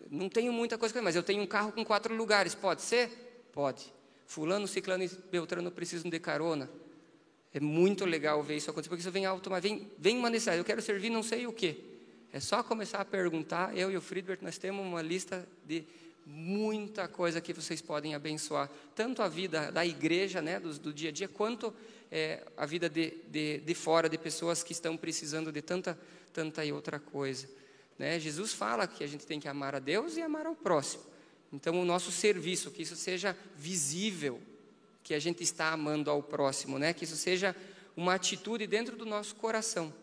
[0.10, 3.10] não tenho muita coisa, mas eu tenho um carro com quatro lugares, pode ser?
[3.52, 3.94] Pode.
[4.26, 6.70] Fulano, Ciclano e Beltrano precisam de carona.
[7.54, 10.66] É muito legal ver isso acontecer, porque isso vem automaticamente, vem, vem uma necessidade, eu
[10.66, 11.78] quero servir não sei o quê.
[12.34, 15.86] É só começar a perguntar, eu e o Friedbert, nós temos uma lista de
[16.26, 21.10] muita coisa que vocês podem abençoar, tanto a vida da igreja, né, do, do dia
[21.10, 21.74] a dia, quanto
[22.12, 25.98] é, a vida de, de, de fora, de pessoas que estão precisando de tanta,
[26.34, 27.48] tanta e outra coisa.
[27.98, 28.20] Né?
[28.20, 31.04] Jesus fala que a gente tem que amar a Deus e amar ao próximo.
[31.54, 34.42] Então, o nosso serviço, que isso seja visível,
[35.04, 36.92] que a gente está amando ao próximo, né?
[36.94, 37.56] que isso seja
[37.96, 39.94] uma atitude dentro do nosso coração,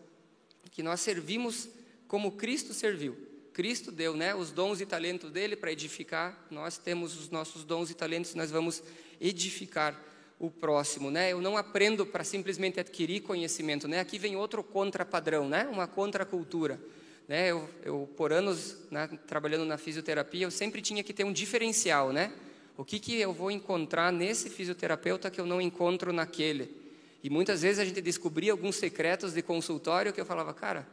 [0.71, 1.67] que nós servimos
[2.07, 3.32] como Cristo serviu.
[3.53, 7.91] Cristo deu né, os dons e talentos dele para edificar, nós temos os nossos dons
[7.91, 8.81] e talentos, nós vamos
[9.21, 9.99] edificar
[10.39, 11.11] o próximo.
[11.11, 11.31] Né?
[11.31, 13.87] Eu não aprendo para simplesmente adquirir conhecimento.
[13.87, 13.99] Né?
[13.99, 15.67] Aqui vem outro contrapadrão, né?
[15.71, 16.79] uma contracultura.
[17.25, 21.31] Né, eu, eu, por anos né, trabalhando na fisioterapia, eu sempre tinha que ter um
[21.31, 22.33] diferencial, né?
[22.75, 26.75] O que, que eu vou encontrar nesse fisioterapeuta que eu não encontro naquele?
[27.23, 30.85] E muitas vezes a gente descobria alguns secretos de consultório que eu falava, cara,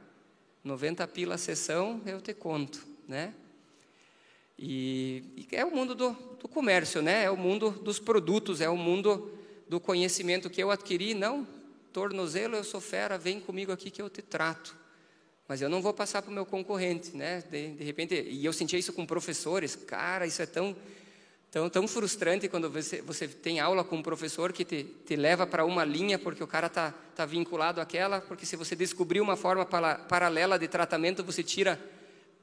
[0.63, 3.35] 90 pila a sessão, eu te conto, né?
[4.59, 7.25] E, e é o mundo do, do, comércio, né?
[7.25, 9.33] É o mundo dos produtos, é o mundo
[9.67, 11.15] do conhecimento que eu adquiri.
[11.15, 11.49] Não,
[11.95, 14.77] tornozelo, eu sou fera, vem comigo aqui que eu te trato.
[15.49, 17.43] Mas eu não vou passar para o meu concorrente, né?
[17.51, 19.75] De, de repente, e eu sentia isso com professores.
[19.75, 20.77] Cara, isso é tão
[21.51, 25.47] tão, tão frustrante quando você, você tem aula com um professor que te, te leva
[25.47, 29.37] para uma linha porque o cara está tá vinculado àquela, porque se você descobrir uma
[29.37, 31.81] forma para, paralela de tratamento, você tira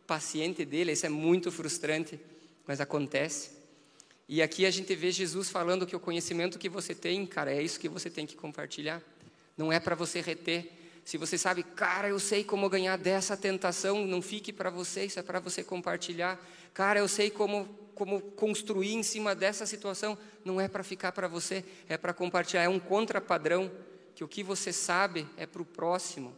[0.05, 2.19] paciente dele, isso é muito frustrante,
[2.65, 3.51] mas acontece.
[4.27, 7.61] E aqui a gente vê Jesus falando que o conhecimento que você tem, cara, é
[7.61, 9.01] isso que você tem que compartilhar.
[9.57, 10.69] Não é para você reter.
[11.05, 15.17] Se você sabe, cara, eu sei como ganhar dessa tentação, não fique para você, isso
[15.17, 16.37] é para você compartilhar.
[16.73, 21.27] Cara, eu sei como como construir em cima dessa situação, não é para ficar para
[21.27, 23.71] você, é para compartilhar, é um contrapadrão
[24.13, 26.31] que o que você sabe é para o próximo,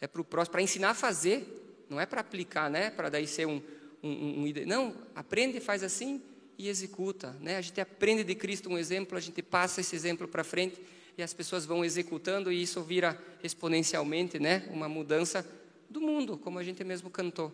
[0.00, 2.90] é para o próximo, para ensinar a fazer, não é para aplicar, né?
[2.90, 3.62] Para daí ser um,
[4.02, 6.20] um, um, não, aprende, faz assim
[6.58, 7.56] e executa, né?
[7.56, 10.80] A gente aprende de Cristo um exemplo, a gente passa esse exemplo para frente
[11.16, 14.68] e as pessoas vão executando e isso vira exponencialmente, né?
[14.72, 15.46] Uma mudança
[15.88, 17.52] do mundo, como a gente mesmo cantou,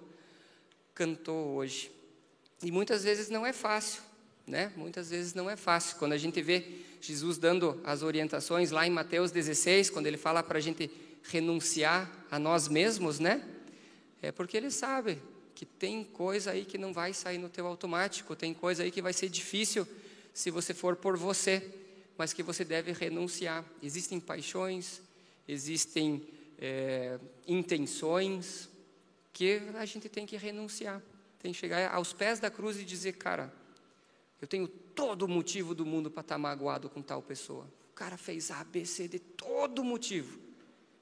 [0.95, 1.96] cantou hoje.
[2.63, 4.03] E muitas vezes não é fácil,
[4.47, 4.73] né?
[4.77, 5.97] Muitas vezes não é fácil.
[5.99, 10.43] Quando a gente vê Jesus dando as orientações lá em Mateus 16, quando ele fala
[10.43, 10.91] para a gente
[11.25, 13.47] renunciar a nós mesmos, né?
[14.23, 15.21] É porque ele sabe
[15.55, 19.03] que tem coisa aí que não vai sair no teu automático, tem coisa aí que
[19.03, 19.87] vai ser difícil
[20.33, 21.63] se você for por você,
[22.17, 23.65] mas que você deve renunciar.
[23.83, 25.03] Existem paixões,
[25.47, 26.27] existem
[26.59, 28.69] é, intenções
[29.33, 31.03] que a gente tem que renunciar
[31.47, 33.55] tem que chegar aos pés da cruz e dizer, cara,
[34.41, 37.71] eu tenho todo o motivo do mundo para estar tá magoado com tal pessoa.
[37.93, 40.41] O cara fez A, B, C, D, todo motivo.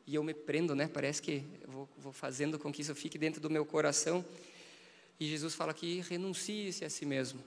[0.07, 0.86] E eu me prendo, né?
[0.86, 4.22] Parece que vou, vou fazendo com que isso fique dentro do meu coração.
[5.18, 7.40] E Jesus fala que renuncie-se a si mesmo.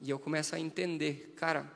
[0.00, 1.70] E eu começo a entender, cara,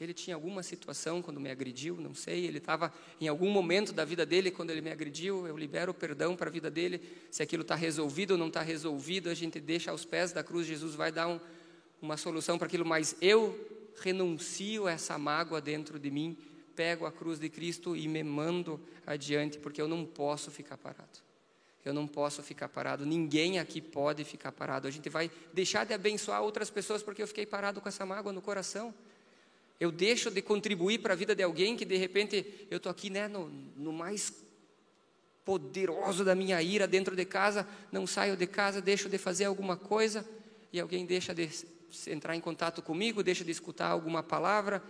[0.00, 2.46] ele tinha alguma situação quando me agrediu, não sei.
[2.46, 5.46] Ele estava em algum momento da vida dele quando ele me agrediu.
[5.46, 7.00] Eu libero o perdão para a vida dele.
[7.30, 10.66] Se aquilo está resolvido ou não está resolvido, a gente deixa aos pés da cruz.
[10.66, 11.38] Jesus vai dar um,
[12.02, 12.84] uma solução para aquilo.
[12.84, 13.56] Mas eu
[14.00, 16.36] renuncio a essa mágoa dentro de mim,
[16.74, 21.22] pego a cruz de Cristo e me mando adiante, porque eu não posso ficar parado.
[21.84, 23.06] Eu não posso ficar parado.
[23.06, 24.88] Ninguém aqui pode ficar parado.
[24.88, 28.32] A gente vai deixar de abençoar outras pessoas porque eu fiquei parado com essa mágoa
[28.32, 28.92] no coração.
[29.78, 33.10] Eu deixo de contribuir para a vida de alguém que de repente eu estou aqui
[33.10, 34.32] né, no, no mais
[35.44, 39.76] poderoso da minha ira dentro de casa, não saio de casa, deixo de fazer alguma
[39.76, 40.26] coisa
[40.72, 41.50] e alguém deixa de
[42.06, 44.82] entrar em contato comigo, deixa de escutar alguma palavra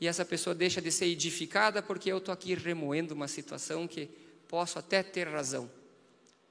[0.00, 4.08] e essa pessoa deixa de ser edificada porque eu estou aqui remoendo uma situação que
[4.48, 5.70] posso até ter razão,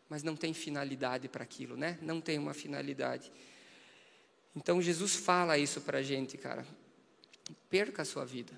[0.07, 1.97] mas não tem finalidade para aquilo, né?
[2.01, 3.31] Não tem uma finalidade.
[4.55, 6.65] Então Jesus fala isso para a gente, cara
[7.69, 8.57] perca a sua vida.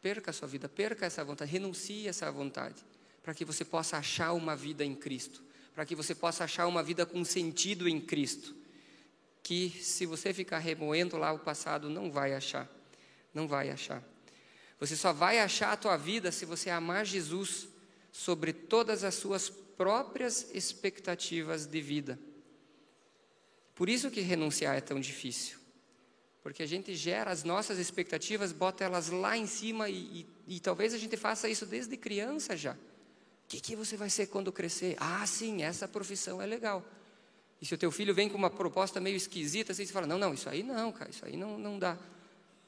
[0.00, 2.82] Perca a sua vida, perca essa vontade, renuncie a essa vontade,
[3.22, 5.42] para que você possa achar uma vida em Cristo,
[5.74, 8.54] para que você possa achar uma vida com sentido em Cristo.
[9.42, 12.68] Que se você ficar remoendo lá o passado, não vai achar,
[13.34, 14.02] não vai achar.
[14.78, 17.68] Você só vai achar a tua vida se você amar Jesus
[18.10, 22.18] sobre todas as suas próprias expectativas de vida.
[23.74, 25.59] Por isso que renunciar é tão difícil.
[26.42, 30.60] Porque a gente gera as nossas expectativas, bota elas lá em cima e, e, e
[30.60, 32.72] talvez a gente faça isso desde criança já.
[32.72, 32.76] O
[33.48, 34.96] que, que você vai ser quando crescer?
[34.98, 36.84] Ah, sim, essa profissão é legal.
[37.60, 40.16] E se o teu filho vem com uma proposta meio esquisita, assim, você fala, não,
[40.16, 41.98] não, isso aí não, cara, isso aí não, não dá.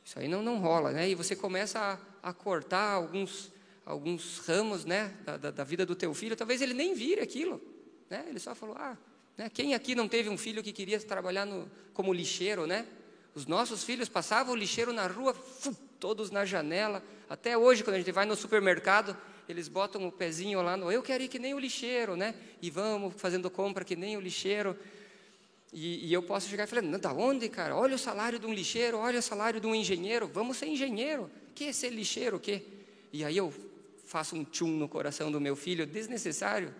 [0.04, 1.08] Isso aí não, não rola, né?
[1.08, 1.78] E você começa
[2.22, 3.50] a, a cortar alguns,
[3.86, 6.36] alguns ramos, né, da, da, da, vida do teu filho.
[6.36, 7.60] Talvez ele nem vire aquilo,
[8.10, 8.26] né?
[8.28, 8.98] Ele só falou, ah,
[9.38, 9.48] né?
[9.48, 12.86] quem aqui não teve um filho que queria trabalhar no, como lixeiro, né?
[13.34, 15.34] Os nossos filhos passavam o lixeiro na rua,
[15.98, 17.02] todos na janela.
[17.28, 19.16] Até hoje, quando a gente vai no supermercado,
[19.48, 20.92] eles botam o pezinho lá no.
[20.92, 22.34] Eu quero ir que nem o lixeiro, né?
[22.60, 24.76] E vamos fazendo compra que nem o lixeiro.
[25.72, 27.74] E, e eu posso chegar e falar: não, da onde, cara?
[27.74, 30.28] Olha o salário de um lixeiro, olha o salário de um engenheiro.
[30.28, 31.30] Vamos ser engenheiro.
[31.54, 32.36] Que é ser lixeiro?
[32.36, 32.62] O quê?
[33.12, 33.52] E aí eu
[34.06, 36.74] faço um tchum no coração do meu filho, desnecessário.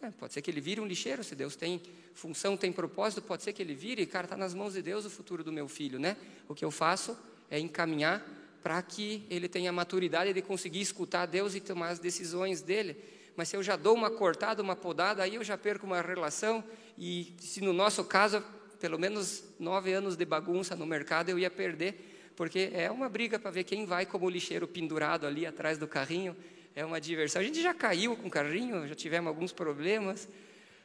[0.00, 1.80] É, pode ser que ele vire um lixeiro, se Deus tem
[2.14, 5.10] função, tem propósito, pode ser que ele vire, cara, está nas mãos de Deus o
[5.10, 6.16] futuro do meu filho, né?
[6.48, 7.16] O que eu faço
[7.50, 8.24] é encaminhar
[8.62, 12.96] para que ele tenha a maturidade de conseguir escutar Deus e tomar as decisões dele.
[13.36, 16.62] Mas se eu já dou uma cortada, uma podada, aí eu já perco uma relação,
[16.96, 18.42] e se no nosso caso,
[18.78, 23.38] pelo menos nove anos de bagunça no mercado eu ia perder, porque é uma briga
[23.38, 26.36] para ver quem vai como lixeiro pendurado ali atrás do carrinho.
[26.74, 27.42] É uma diversão.
[27.42, 30.26] A gente já caiu com o carrinho, já tivemos alguns problemas,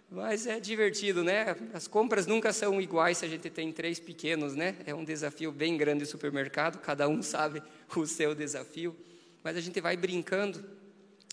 [0.09, 1.55] mas é divertido, né?
[1.73, 4.75] As compras nunca são iguais se a gente tem três pequenos, né?
[4.85, 7.61] É um desafio bem grande o supermercado, cada um sabe
[7.95, 8.95] o seu desafio,
[9.43, 10.63] mas a gente vai brincando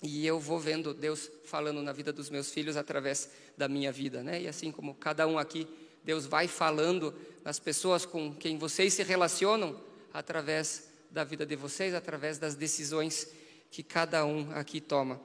[0.03, 4.21] e eu vou vendo Deus falando na vida dos meus filhos através da minha vida,
[4.21, 4.41] né?
[4.41, 5.67] E assim como cada um aqui,
[6.03, 9.79] Deus vai falando nas pessoas com quem vocês se relacionam
[10.13, 13.31] através da vida de vocês, através das decisões
[13.71, 15.19] que cada um aqui toma.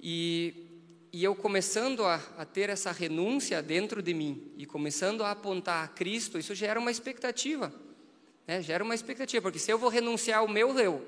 [0.00, 0.63] E,
[1.14, 5.84] e eu começando a, a ter essa renúncia dentro de mim e começando a apontar
[5.84, 7.72] a Cristo, isso gera uma expectativa,
[8.48, 8.60] né?
[8.60, 11.06] Gera uma expectativa, porque se eu vou renunciar ao meu eu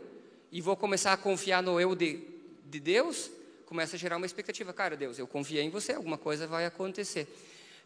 [0.53, 2.23] e vou começar a confiar no eu de
[2.71, 3.33] de Deus,
[3.65, 4.73] começa a gerar uma expectativa.
[4.73, 7.27] Cara, Deus, eu confiei em você, alguma coisa vai acontecer.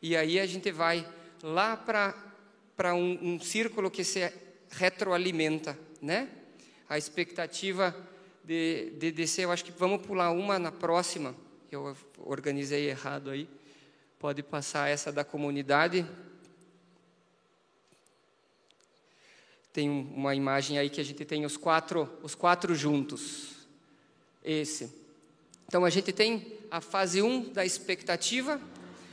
[0.03, 1.09] E aí a gente vai
[1.43, 4.31] lá para um, um círculo que se
[4.69, 6.29] retroalimenta, né?
[6.87, 7.97] A expectativa
[8.45, 11.35] de, de descer, eu acho que vamos pular uma na próxima.
[11.73, 13.49] Eu organizei errado aí.
[14.19, 16.05] Pode passar essa da comunidade.
[19.73, 23.69] Tem uma imagem aí que a gente tem os quatro, os quatro juntos
[24.43, 24.93] esse.
[25.69, 28.61] Então a gente tem a fase 1 da expectativa,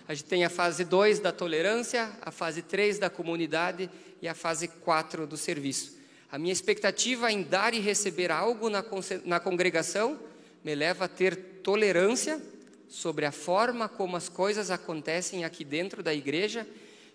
[0.08, 3.88] a gente tem a fase 2 da tolerância, a fase 3 da comunidade
[4.20, 5.96] e a fase 4 do serviço.
[6.32, 8.84] A minha expectativa em dar e receber algo na,
[9.26, 10.20] na congregação
[10.68, 12.42] me leva a ter tolerância
[12.90, 16.68] sobre a forma como as coisas acontecem aqui dentro da igreja,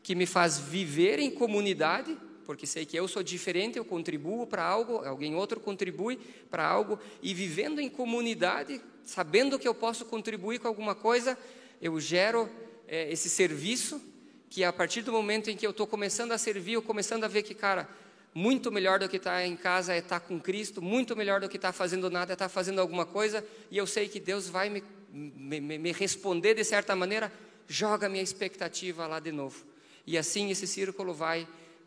[0.03, 4.64] que me faz viver em comunidade porque sei que eu sou diferente, eu contribuo para
[4.64, 6.18] algo, alguém outro contribui
[6.50, 11.38] para algo, e vivendo em comunidade, sabendo que eu posso contribuir com alguma coisa,
[11.80, 12.50] eu gero
[12.88, 14.03] é, esse serviço,
[14.50, 17.28] que a partir do momento em que eu estou começando a servir, eu começando a
[17.28, 17.88] ver que, cara,
[18.35, 21.41] muito melhor do que estar tá em casa é estar tá com Cristo, muito melhor
[21.41, 24.18] do que estar tá fazendo nada é estar fazendo alguma coisa, e eu sei que
[24.18, 27.33] Deus vai me, me, me responder de certa maneira,
[27.68, 29.64] joga minha expectativa lá de novo.
[30.07, 31.47] E assim esse círculo vai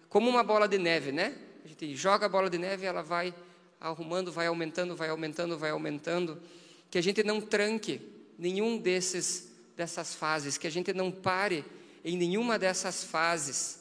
[0.09, 1.35] como uma bola de neve, né?
[1.63, 3.33] A gente joga a bola de neve ela vai
[3.79, 6.41] arrumando, vai aumentando, vai aumentando, vai aumentando.
[6.89, 8.01] Que a gente não tranque
[8.37, 11.65] nenhum desses dessas fases, que a gente não pare
[12.03, 13.79] em nenhuma dessas fases,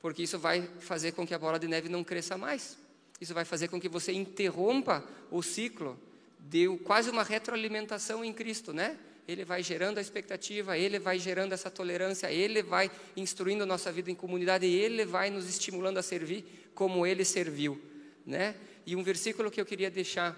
[0.00, 2.76] porque isso vai fazer com que a bola de neve não cresça mais.
[3.20, 5.98] Isso vai fazer com que você interrompa o ciclo
[6.38, 8.98] de quase uma retroalimentação em Cristo, né?
[9.32, 13.92] ele vai gerando a expectativa, ele vai gerando essa tolerância, ele vai instruindo a nossa
[13.92, 17.80] vida em comunidade, ele vai nos estimulando a servir como ele serviu,
[18.26, 18.56] né?
[18.84, 20.36] E um versículo que eu queria deixar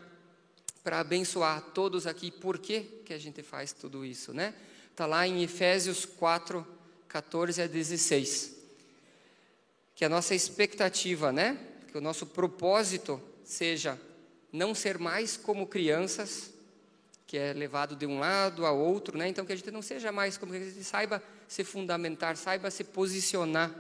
[0.83, 4.55] para abençoar todos aqui, por que, que a gente faz tudo isso, né?
[4.91, 6.67] Está lá em Efésios 4,
[7.09, 8.62] 14 a 16.
[10.03, 11.57] Que a nossa expectativa, né?
[11.93, 13.97] Que o nosso propósito seja
[14.53, 16.51] não ser mais como crianças,
[17.25, 19.29] que é levado de um lado a outro, né?
[19.29, 22.69] Então que a gente não seja mais como que a gente saiba se fundamentar, saiba
[22.69, 23.73] se posicionar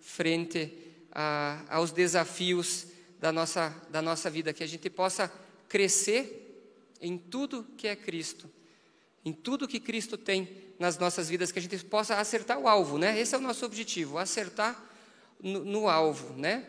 [0.00, 0.76] frente
[1.12, 2.88] a, aos desafios
[3.20, 5.32] da nossa da nossa vida, que a gente possa
[5.68, 6.60] crescer
[7.00, 8.50] em tudo que é Cristo,
[9.24, 12.98] em tudo que Cristo tem nas nossas vidas, que a gente possa acertar o alvo,
[12.98, 13.16] né?
[13.16, 14.87] Esse é o nosso objetivo, acertar
[15.42, 16.66] no, no alvo, né?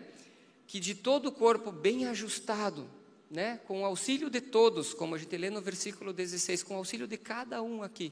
[0.68, 2.88] Que de todo o corpo bem ajustado,
[3.30, 6.78] né, com o auxílio de todos, como a gente lê no versículo 16, com o
[6.78, 8.12] auxílio de cada um aqui,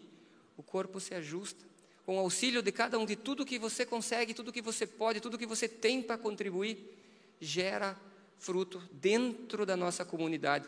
[0.55, 1.66] o corpo se ajusta,
[2.05, 5.20] com o auxílio de cada um, de tudo que você consegue, tudo que você pode,
[5.20, 6.78] tudo que você tem para contribuir,
[7.41, 7.99] gera
[8.39, 10.68] fruto dentro da nossa comunidade,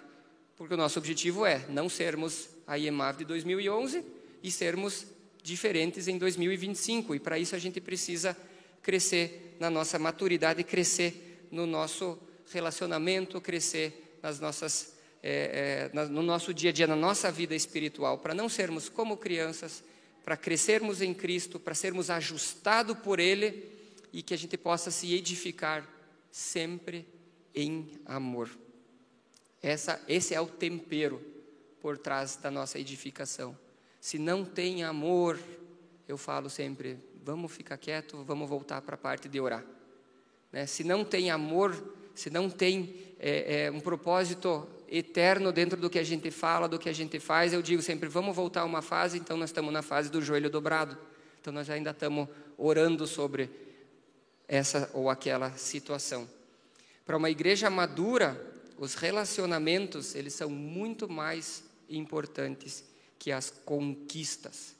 [0.57, 4.03] porque o nosso objetivo é não sermos a IEMAV de 2011
[4.43, 5.05] e sermos
[5.41, 8.35] diferentes em 2025, e para isso a gente precisa
[8.81, 12.17] crescer na nossa maturidade, crescer no nosso
[12.51, 18.17] relacionamento, crescer nas nossas, é, é, no nosso dia a dia, na nossa vida espiritual,
[18.19, 19.83] para não sermos como crianças,
[20.23, 23.69] para crescermos em Cristo, para sermos ajustados por Ele
[24.13, 25.87] e que a gente possa se edificar
[26.31, 27.07] sempre
[27.53, 28.49] em amor.
[29.61, 31.21] Essa, esse é o tempero
[31.81, 33.57] por trás da nossa edificação.
[33.99, 35.39] Se não tem amor,
[36.07, 39.63] eu falo sempre, vamos ficar quieto, vamos voltar para a parte de orar.
[40.51, 40.65] Né?
[40.65, 41.75] Se não tem amor,
[42.15, 46.79] se não tem é, é, um propósito eterno dentro do que a gente fala, do
[46.79, 49.71] que a gente faz, eu digo sempre: vamos voltar a uma fase, então nós estamos
[49.71, 50.97] na fase do joelho dobrado.
[51.39, 53.49] Então nós ainda estamos orando sobre
[54.47, 56.27] essa ou aquela situação.
[57.05, 58.39] Para uma igreja madura,
[58.77, 62.83] os relacionamentos, eles são muito mais importantes
[63.17, 64.75] que as conquistas.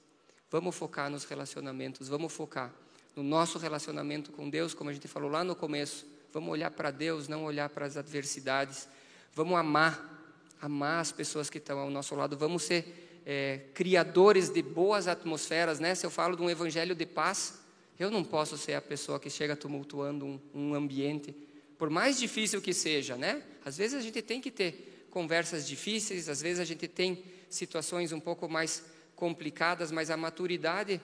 [0.52, 2.74] Vamos focar nos relacionamentos, vamos focar
[3.16, 6.92] no nosso relacionamento com Deus, como a gente falou lá no começo Vamos olhar para
[6.92, 8.88] Deus, não olhar para as adversidades.
[9.34, 12.38] Vamos amar, amar as pessoas que estão ao nosso lado.
[12.38, 15.96] Vamos ser é, criadores de boas atmosferas, né?
[15.96, 17.60] Se eu falo de um evangelho de paz,
[18.00, 21.36] eu não posso ser a pessoa que chega tumultuando um, um ambiente,
[21.80, 23.42] por mais difícil que seja, né?
[23.66, 28.12] Às vezes a gente tem que ter conversas difíceis, às vezes a gente tem situações
[28.12, 28.84] um pouco mais
[29.20, 31.02] complicadas, mas a maturidade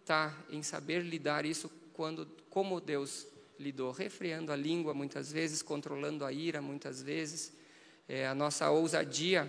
[0.00, 3.28] está em saber lidar isso quando, como Deus
[3.60, 7.52] lidou, refreando a língua muitas vezes, controlando a ira muitas vezes.
[8.08, 9.48] É, a nossa ousadia,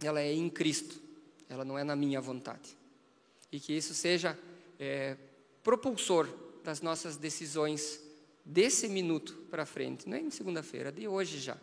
[0.00, 1.02] ela é em Cristo,
[1.48, 2.78] ela não é na minha vontade.
[3.50, 4.38] E que isso seja
[4.78, 5.16] é,
[5.64, 6.28] propulsor
[6.62, 8.00] das nossas decisões
[8.44, 11.58] desse minuto para frente, não é em segunda-feira, de hoje já.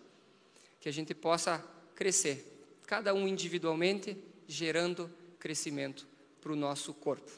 [0.81, 1.63] Que a gente possa
[1.95, 5.09] crescer, cada um individualmente, gerando
[5.43, 6.07] crescimento
[6.39, 7.29] para o nosso corpo.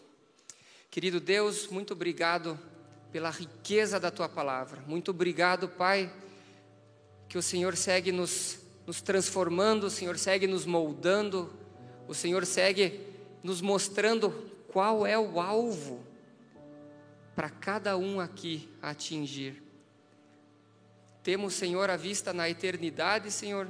[0.91, 2.59] Querido Deus, muito obrigado
[3.11, 4.79] pela riqueza da tua palavra.
[4.85, 6.13] Muito obrigado, Pai,
[7.27, 11.51] que o Senhor segue nos, nos transformando, o Senhor segue nos moldando,
[12.07, 13.01] o Senhor segue
[13.41, 14.29] nos mostrando
[14.67, 16.05] qual é o alvo
[17.35, 19.63] para cada um aqui atingir.
[21.23, 23.67] Temos, Senhor, a vista na eternidade, Senhor,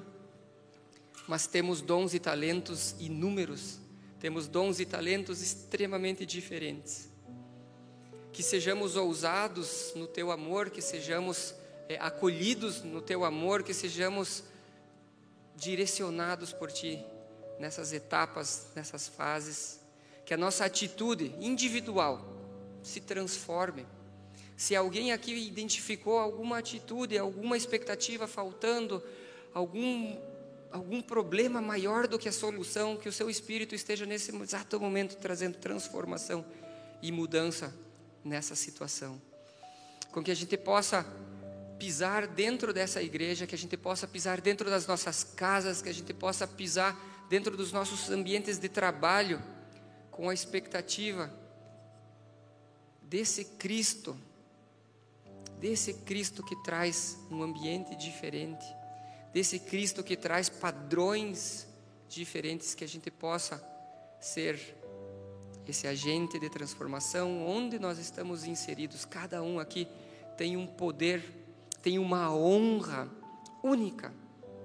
[1.25, 3.84] mas temos dons e talentos inúmeros,
[4.25, 7.11] temos dons e talentos extremamente diferentes
[8.33, 11.53] que sejamos ousados no teu amor, que sejamos
[11.87, 14.43] é, acolhidos no teu amor, que sejamos
[15.55, 17.05] direcionados por ti
[17.59, 19.79] nessas etapas, nessas fases,
[20.25, 22.25] que a nossa atitude individual
[22.81, 23.85] se transforme.
[24.57, 29.03] Se alguém aqui identificou alguma atitude, alguma expectativa faltando,
[29.53, 30.17] algum
[30.75, 35.15] algum problema maior do que a solução, que o seu espírito esteja nesse exato momento
[35.15, 36.45] trazendo transformação
[37.01, 37.73] e mudança
[38.23, 39.21] nessa situação.
[40.11, 41.05] Com que a gente possa
[41.79, 45.93] pisar dentro dessa igreja, que a gente possa pisar dentro das nossas casas, que a
[45.93, 46.93] gente possa pisar
[47.29, 49.41] dentro dos nossos ambientes de trabalho,
[50.11, 51.33] com a expectativa
[53.01, 54.17] desse Cristo,
[55.57, 58.65] desse Cristo que traz um ambiente diferente,
[59.35, 61.67] desse Cristo que traz padrões
[62.07, 63.61] diferentes, que a gente possa
[64.17, 64.57] ser
[65.67, 69.89] esse agente de transformação, onde nós estamos inseridos, cada um aqui
[70.37, 71.21] tem um poder,
[71.81, 73.11] tem uma honra
[73.61, 74.13] única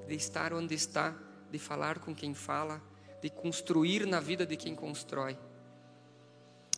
[0.06, 1.16] de estar onde está,
[1.50, 2.80] de falar com quem fala,
[3.20, 5.36] de construir na vida de quem constrói.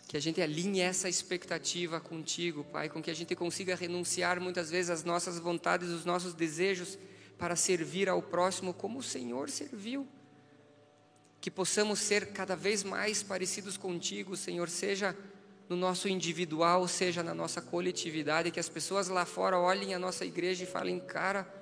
[0.09, 4.71] Que a gente alinhe essa expectativa contigo, Pai, com que a gente consiga renunciar muitas
[4.71, 6.97] vezes às nossas vontades, os nossos desejos,
[7.43, 10.07] para servir ao próximo como o Senhor serviu
[11.41, 15.17] que possamos ser cada vez mais parecidos contigo, Senhor, seja
[15.69, 20.25] no nosso individual, seja na nossa coletividade, que as pessoas lá fora olhem a nossa
[20.25, 21.53] igreja e falem, cara,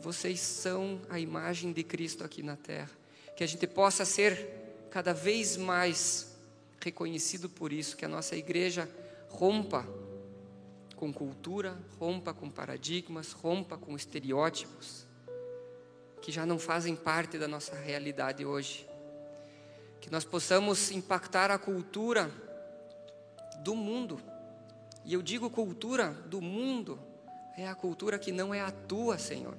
[0.00, 2.90] vocês são a imagem de Cristo aqui na terra.
[3.36, 6.36] Que a gente possa ser cada vez mais
[6.80, 8.90] reconhecido por isso, que a nossa igreja
[9.28, 9.86] rompa
[10.96, 15.08] com cultura, rompa com paradigmas, rompa com estereótipos
[16.22, 18.90] que já não fazem parte da nossa realidade hoje
[20.00, 22.30] que nós possamos impactar a cultura
[23.62, 24.20] do mundo.
[25.04, 26.98] E eu digo cultura do mundo,
[27.56, 29.56] é a cultura que não é a tua, Senhor.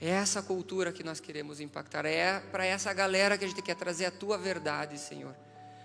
[0.00, 3.76] É essa cultura que nós queremos impactar, é para essa galera que a gente quer
[3.76, 5.34] trazer a tua verdade, Senhor,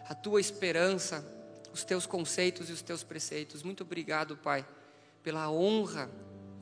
[0.07, 1.25] a tua esperança,
[1.71, 3.63] os teus conceitos e os teus preceitos.
[3.63, 4.65] Muito obrigado, Pai,
[5.23, 6.09] pela honra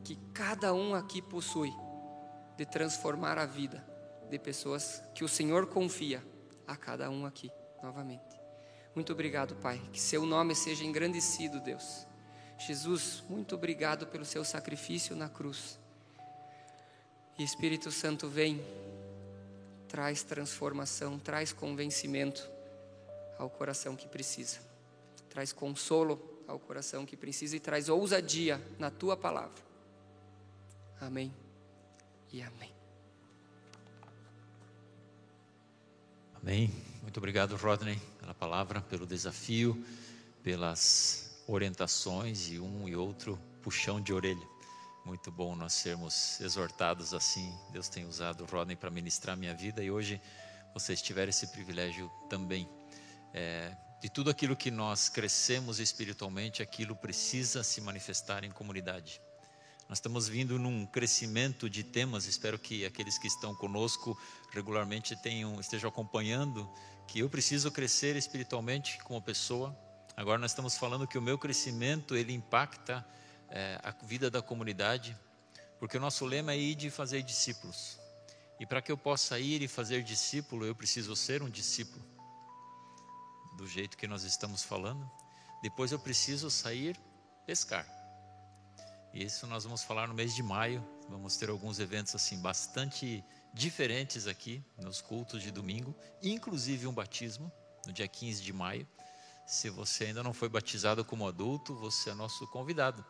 [0.04, 1.74] que cada um aqui possui
[2.62, 3.84] de transformar a vida
[4.30, 6.24] de pessoas que o Senhor confia
[6.68, 7.50] a cada um aqui
[7.82, 8.40] novamente.
[8.94, 9.82] Muito obrigado, Pai.
[9.92, 12.06] Que seu nome seja engrandecido, Deus.
[12.60, 15.80] Jesus, muito obrigado pelo seu sacrifício na cruz.
[17.36, 18.64] E Espírito Santo vem,
[19.88, 22.48] traz transformação, traz convencimento
[23.40, 24.60] ao coração que precisa,
[25.32, 29.64] traz consolo ao coração que precisa e traz ousadia na tua palavra.
[31.00, 31.34] Amém
[32.32, 32.74] e amém.
[36.36, 36.74] Amém.
[37.02, 39.86] Muito obrigado, Rodney, pela palavra, pelo desafio,
[40.42, 44.48] pelas orientações e um e outro puxão de orelha.
[45.06, 47.56] Muito bom nós sermos exortados assim.
[47.72, 50.22] Deus tem usado o Rodney para ministrar minha vida e hoje
[50.74, 52.70] vocês tiveram esse privilégio também.
[53.34, 59.22] É, de tudo aquilo que nós crescemos espiritualmente, aquilo precisa se manifestar em comunidade.
[59.92, 64.18] Nós estamos vindo num crescimento de temas, espero que aqueles que estão conosco
[64.50, 66.66] regularmente tenham, estejam acompanhando,
[67.06, 69.78] que eu preciso crescer espiritualmente como pessoa.
[70.16, 73.06] Agora nós estamos falando que o meu crescimento, ele impacta
[73.50, 75.14] é, a vida da comunidade,
[75.78, 78.00] porque o nosso lema é ir de fazer discípulos.
[78.62, 82.02] E para que eu possa ir e fazer discípulo, eu preciso ser um discípulo,
[83.58, 85.06] do jeito que nós estamos falando.
[85.62, 86.98] Depois eu preciso sair
[87.46, 88.01] pescar.
[89.14, 90.84] E isso nós vamos falar no mês de maio.
[91.10, 95.94] Vamos ter alguns eventos assim bastante diferentes aqui nos cultos de domingo,
[96.24, 97.52] inclusive um batismo
[97.86, 98.88] no dia 15 de maio.
[99.46, 103.04] Se você ainda não foi batizado como adulto, você é nosso convidado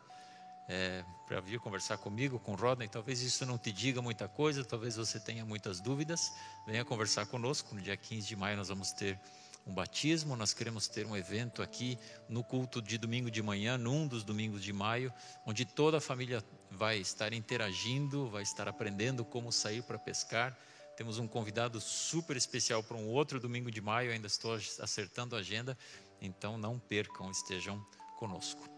[0.68, 2.88] é, para vir conversar comigo, com Rodney.
[2.88, 6.32] Talvez isso não te diga muita coisa, talvez você tenha muitas dúvidas.
[6.66, 7.74] Venha conversar conosco.
[7.74, 9.20] No dia 15 de maio nós vamos ter
[9.66, 10.36] um batismo.
[10.36, 11.98] Nós queremos ter um evento aqui
[12.28, 15.12] no culto de domingo de manhã, num dos domingos de maio,
[15.46, 20.56] onde toda a família vai estar interagindo, vai estar aprendendo como sair para pescar.
[20.96, 25.38] Temos um convidado super especial para um outro domingo de maio, ainda estou acertando a
[25.38, 25.76] agenda,
[26.20, 27.84] então não percam, estejam
[28.18, 28.72] conosco.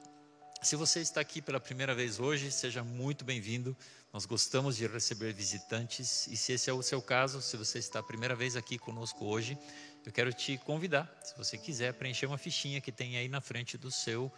[0.63, 3.77] Se você está aqui pela primeira vez hoje, seja muito bem-vindo.
[4.11, 7.99] Nós gostamos de receber visitantes e se esse é o seu caso, se você está
[7.99, 9.59] a primeira vez aqui conosco hoje,
[10.05, 13.79] eu quero te convidar, se você quiser, preencher uma fichinha que tem aí na frente
[13.79, 14.33] do seu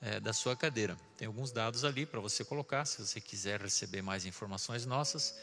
[0.00, 0.96] é, da sua cadeira.
[1.16, 5.34] Tem alguns dados ali para você colocar, se você quiser receber mais informações nossas.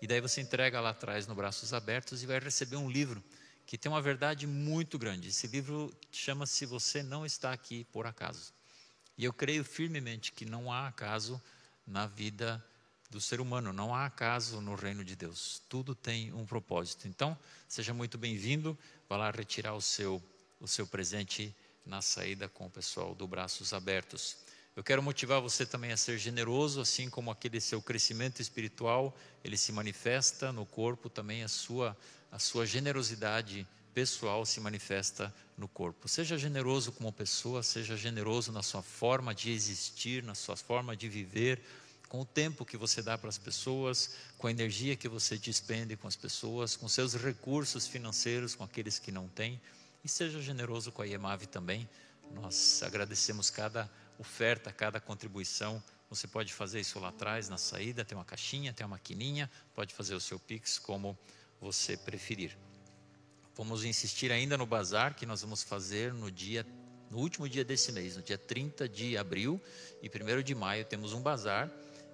[0.00, 3.22] E daí você entrega lá atrás no braços abertos e vai receber um livro
[3.64, 5.28] que tem uma verdade muito grande.
[5.28, 8.52] Esse livro chama-se Você Não Está Aqui por Acaso.
[9.16, 11.40] E eu creio firmemente que não há acaso
[11.86, 12.62] na vida
[13.12, 15.60] do ser humano, não há acaso no reino de Deus.
[15.68, 17.06] Tudo tem um propósito.
[17.06, 17.38] Então,
[17.68, 18.76] seja muito bem-vindo.
[19.06, 20.20] Vá lá retirar o seu,
[20.58, 21.54] o seu presente
[21.84, 24.38] na saída com o pessoal do Braços Abertos.
[24.74, 29.58] Eu quero motivar você também a ser generoso, assim como aquele seu crescimento espiritual, ele
[29.58, 31.94] se manifesta no corpo, também a sua,
[32.30, 36.08] a sua generosidade pessoal se manifesta no corpo.
[36.08, 41.10] Seja generoso como pessoa, seja generoso na sua forma de existir, na sua forma de
[41.10, 41.62] viver,
[42.12, 45.96] com o tempo que você dá para as pessoas, com a energia que você despende
[45.96, 49.58] com as pessoas, com seus recursos financeiros com aqueles que não têm.
[50.04, 51.88] E seja generoso com a IEMAV também.
[52.34, 55.82] Nós agradecemos cada oferta, cada contribuição.
[56.10, 59.94] Você pode fazer isso lá atrás, na saída, tem uma caixinha, tem uma maquininha, pode
[59.94, 61.18] fazer o seu Pix como
[61.62, 62.58] você preferir.
[63.56, 66.66] Vamos insistir ainda no bazar que nós vamos fazer no dia
[67.10, 69.60] no último dia desse mês, no dia 30 de abril
[70.02, 71.70] e 1 de maio temos um bazar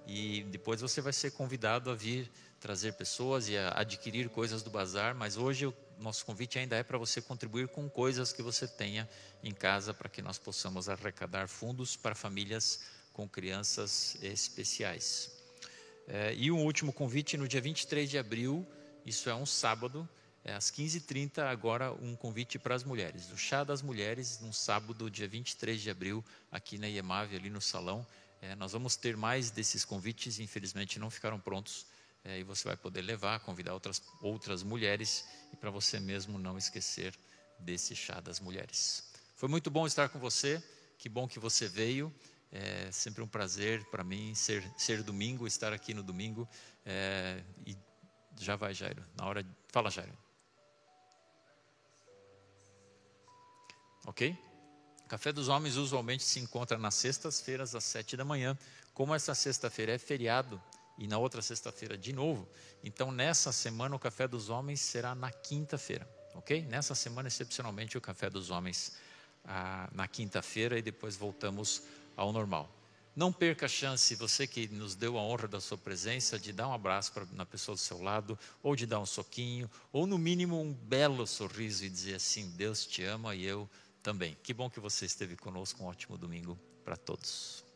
[0.09, 4.69] e depois você vai ser convidado a vir trazer pessoas e a adquirir coisas do
[4.71, 8.67] bazar, mas hoje o nosso convite ainda é para você contribuir com coisas que você
[8.67, 9.07] tenha
[9.43, 12.81] em casa para que nós possamos arrecadar fundos para famílias
[13.13, 15.31] com crianças especiais.
[16.07, 18.65] É, e um último convite no dia 23 de abril,
[19.05, 20.09] isso é um sábado,
[20.43, 23.31] é, às 15h30, agora um convite para as mulheres.
[23.31, 27.61] O Chá das Mulheres, num sábado, dia 23 de abril, aqui na IEMAV, ali no
[27.61, 28.07] salão.
[28.41, 31.85] É, nós vamos ter mais desses convites, infelizmente não ficaram prontos.
[32.23, 36.57] É, e você vai poder levar, convidar outras, outras mulheres e para você mesmo não
[36.57, 37.17] esquecer
[37.59, 39.03] desse Chá das Mulheres.
[39.35, 40.61] Foi muito bom estar com você,
[40.97, 42.13] que bom que você veio.
[42.51, 46.47] É sempre um prazer para mim ser, ser domingo, estar aqui no domingo.
[46.85, 47.77] É, e
[48.37, 49.05] já vai, Jairo.
[49.15, 49.45] Na hora.
[49.67, 50.17] Fala, Jairo.
[54.05, 54.48] Ok?
[55.09, 58.55] Café dos Homens usualmente se encontra nas sextas-feiras às sete da manhã.
[58.93, 60.61] Como essa sexta-feira é feriado
[60.99, 62.47] e na outra sexta-feira de novo,
[62.83, 66.61] então nessa semana o Café dos Homens será na quinta-feira, ok?
[66.61, 68.97] Nessa semana, excepcionalmente, o Café dos Homens
[69.45, 71.81] ah, na quinta-feira e depois voltamos
[72.15, 72.69] ao normal.
[73.15, 76.67] Não perca a chance, você que nos deu a honra da sua presença, de dar
[76.67, 80.19] um abraço pra, na pessoa do seu lado, ou de dar um soquinho, ou no
[80.19, 83.67] mínimo um belo sorriso e dizer assim: Deus te ama e eu
[84.01, 84.37] também.
[84.43, 85.83] Que bom que você esteve conosco.
[85.83, 87.68] Um ótimo domingo para todos.